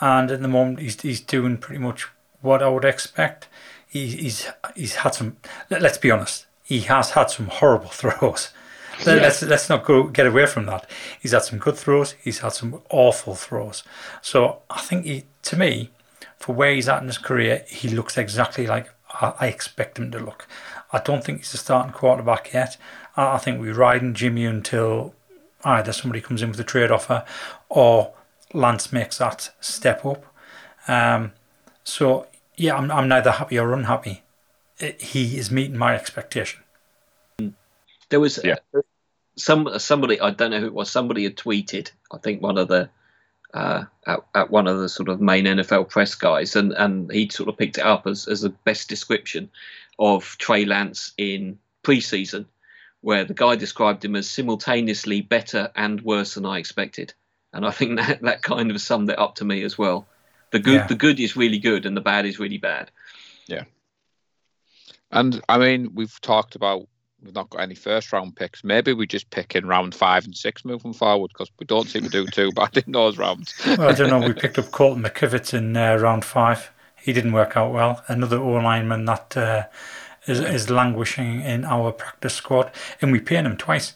[0.00, 2.08] And at the moment, he's he's doing pretty much
[2.42, 3.48] what I would expect.
[3.88, 5.36] He, he's he's had some.
[5.70, 6.46] Let, let's be honest.
[6.64, 8.50] He has had some horrible throws.
[9.06, 9.22] Let, Yeah.
[9.22, 10.88] Let's let's not go get away from that.
[11.18, 12.12] He's had some good throws.
[12.22, 13.84] He's had some awful throws.
[14.20, 15.90] So I think he, to me,
[16.38, 20.10] for where he's at in his career, he looks exactly like I, I expect him
[20.10, 20.46] to look.
[20.92, 22.76] I don't think he's a starting quarterback yet.
[23.16, 25.14] I, I think we're riding Jimmy until
[25.64, 27.24] either somebody comes in with a trade offer
[27.68, 28.12] or
[28.52, 30.24] Lance makes that step up.
[30.88, 31.32] Um,
[31.84, 32.26] so
[32.56, 34.22] yeah, I'm, I'm neither happy or unhappy.
[34.80, 36.60] I- He is meeting my expectation.
[38.10, 38.56] There was Yeah.
[38.74, 38.80] uh,
[39.36, 40.90] some somebody I don't know who it was.
[40.90, 41.90] Somebody had tweeted.
[42.12, 42.90] I think one of the
[43.54, 47.28] uh, at, at one of the sort of main NFL press guys, and and he
[47.30, 49.50] sort of picked it up as as the best description
[50.02, 52.46] of Trey Lance in preseason,
[53.02, 57.14] where the guy described him as simultaneously better and worse than I expected,
[57.52, 60.06] and I think that that kind of summed it up to me as well.
[60.50, 60.86] The good Yeah.
[60.88, 62.90] the good is really good, and the bad is really bad.
[63.46, 63.64] Yeah.
[65.12, 66.88] And I mean, we've talked about
[67.22, 68.64] we've not got any first round picks.
[68.64, 72.02] Maybe we just pick in round five and six moving forward because we don't seem
[72.02, 73.54] to do too bad in those rounds.
[73.64, 74.26] Well, I don't know.
[74.26, 76.71] We picked up Colton McKivitz in uh, round five.
[77.02, 78.04] He didn't work out well.
[78.06, 79.64] Another O lineman that uh,
[80.26, 83.94] is, is languishing in our practice squad, and we paying him twice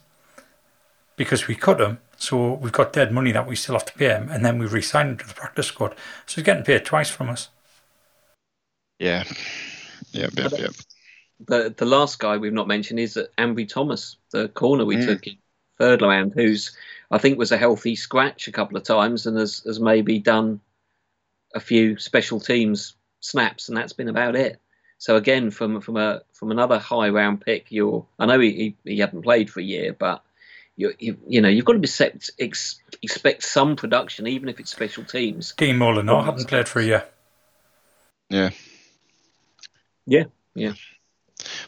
[1.16, 1.98] because we cut him.
[2.18, 4.66] So we've got dead money that we still have to pay him, and then we
[4.66, 5.94] re-signed him to the practice squad.
[6.26, 7.50] So he's getting paid twice from us.
[8.98, 9.24] Yeah.
[10.12, 10.70] Yep, yep, yep.
[11.46, 15.06] The the last guy we've not mentioned is Ambry Thomas, the corner we Mm.
[15.06, 15.36] took in
[15.78, 16.76] third round, who's
[17.10, 20.60] I think was a healthy scratch a couple of times and has, has maybe done
[21.54, 24.60] a few special teams snaps, and that's been about it.
[24.98, 28.52] So again, from from a from another high round pick, you're I know he
[28.84, 30.22] he, he hadn't played for a year, but
[30.76, 34.60] you you, you know you've got to be set, ex, expect some production, even if
[34.60, 35.54] it's special teams.
[35.56, 37.04] Dean Molyneux hadn't played for a year.
[38.30, 38.50] Yeah.
[40.06, 40.72] Yeah, yeah.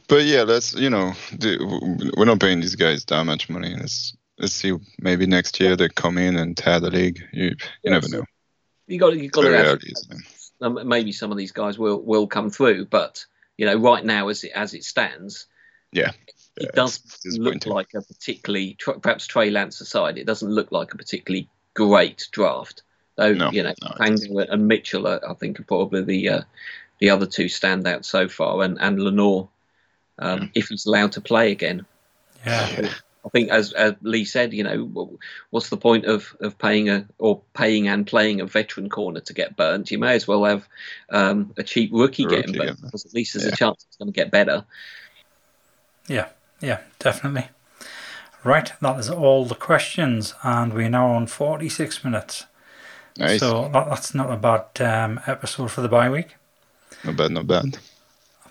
[0.09, 1.59] But yeah, let's you know, do,
[2.16, 3.74] we're not paying these guys that much money.
[3.74, 4.72] Let's let's see.
[5.01, 7.20] Maybe next year they come in and tear the league.
[7.32, 8.12] You you never Yes.
[8.12, 8.24] know.
[8.86, 10.38] You got you got Very to have, early, isn't it?
[10.61, 13.24] Um, maybe some of these guys will will come through, but
[13.56, 15.46] you know, right now as it as it stands,
[15.92, 16.12] Yeah.
[16.56, 20.72] it Yeah, does it's look like a particularly perhaps Trey Lance aside, it doesn't look
[20.72, 22.82] like a particularly great draft.
[23.16, 26.42] Though No, you know, no, and Mitchell, are, I think, are probably the uh,
[27.00, 29.48] the other two standouts so far, and and Lenoir,
[30.18, 30.48] um, Yeah.
[30.54, 31.86] if he's allowed to play again.
[32.46, 32.92] Yeah.
[33.24, 35.18] I think, as, as Lee said, you know,
[35.50, 39.32] what's the point of, of paying a or paying and playing a veteran corner to
[39.34, 39.90] get burnt?
[39.90, 40.68] You may as well have
[41.10, 43.52] um, a cheap rookie, Rookie getting burnt because at least there's yeah.
[43.52, 44.64] a chance it's going to get better.
[46.06, 46.28] Yeah,
[46.60, 47.48] yeah, definitely.
[48.44, 52.46] Right, that is all the questions, and we're now on 46 minutes.
[53.18, 53.40] Nice.
[53.40, 56.36] So that, that's not a bad um, episode for the bye week.
[57.04, 57.78] not bad, not bad.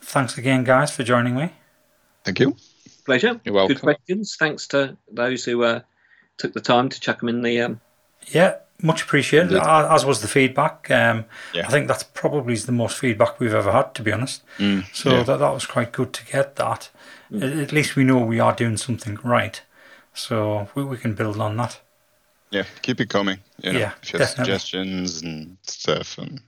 [0.02, 1.54] Thanks again, guys, for joining me.
[2.24, 2.56] Thank you.
[3.08, 3.40] Pleasure.
[3.46, 3.74] You're welcome.
[3.76, 4.36] Good questions.
[4.38, 5.80] Thanks to those who uh,
[6.38, 7.62] took the time to chuck them in the.
[7.62, 7.82] Um,
[8.28, 9.66] Yeah, much appreciated, Indeed.
[9.66, 10.92] as was the feedback.
[10.92, 11.66] Um, Yeah.
[11.66, 14.44] I think that's probably the most feedback we've ever had, to be honest.
[14.58, 15.24] Mm, So yeah.
[15.24, 16.90] that, that was quite good to get that.
[17.34, 19.62] At, at least we know we are doing something right.
[20.14, 21.80] So we, we can build on that.
[22.52, 23.40] yeah, keep it coming.
[23.64, 24.54] You know, Yeah, if you have definitely.
[24.60, 26.42] suggestions and stuff, and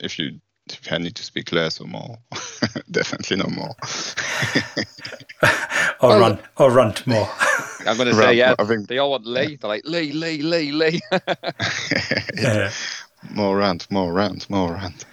[0.00, 0.40] if you
[0.72, 2.18] if I need to speak less or more,
[2.90, 3.74] definitely no more.
[6.00, 7.28] Or Well- run, or rant more.
[7.86, 9.56] I'm going to say, yeah, I think- they all want Lee.
[9.56, 11.00] They're like, Lee, Lee, Lee, Lee.
[12.36, 12.70] Yeah.
[13.30, 15.04] more rant, more rant, more rant.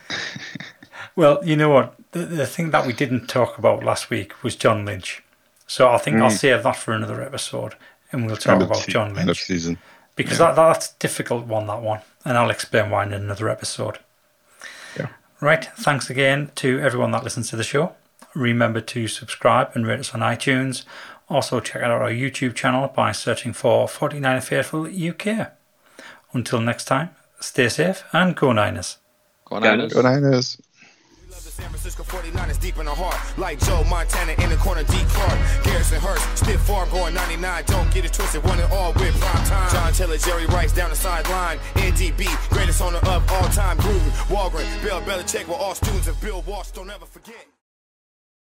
[1.16, 1.96] Well, you know what?
[2.12, 5.24] The, the thing that we didn't talk about last week was John Lynch.
[5.68, 6.38] So I think I'll Mm.
[6.38, 7.76] save that for another episode
[8.12, 9.44] and we'll talk End about se- John End of Lynch.
[9.46, 9.78] season.
[10.16, 10.52] Because yeah.
[10.52, 12.02] that, that's a difficult one, that one.
[12.24, 13.98] And I'll explain why in another episode.
[15.42, 15.48] Yeah.
[15.48, 15.66] Right.
[15.78, 17.96] Thanks again to everyone that listens to the show.
[18.34, 20.84] Remember to subscribe and rate us on iTunes.
[21.30, 25.52] Also, check out our YouTube channel by searching for 49 Faithful UK.
[26.34, 27.10] Until next time,
[27.40, 28.98] stay safe and go Niners.
[29.46, 29.94] Go on, Go Niners.
[29.94, 30.62] Go Niners.
[31.56, 33.16] San Francisco 49ers deep in the heart.
[33.38, 34.98] Like Joe Montana in the corner, D.
[35.08, 35.40] Clark.
[35.64, 37.64] Garrison Hearst, stiff farm going 99.
[37.68, 39.72] Don't get it twisted, one and all with prime time.
[39.72, 41.60] John Taylor, Jerry Rice down the sideline.
[41.76, 43.78] NDB, greatest owner of all time.
[43.78, 46.72] Gruden, Holmgren, Bill Belichick were all students of Bill Walsh.
[46.72, 47.55] Don't ever forget.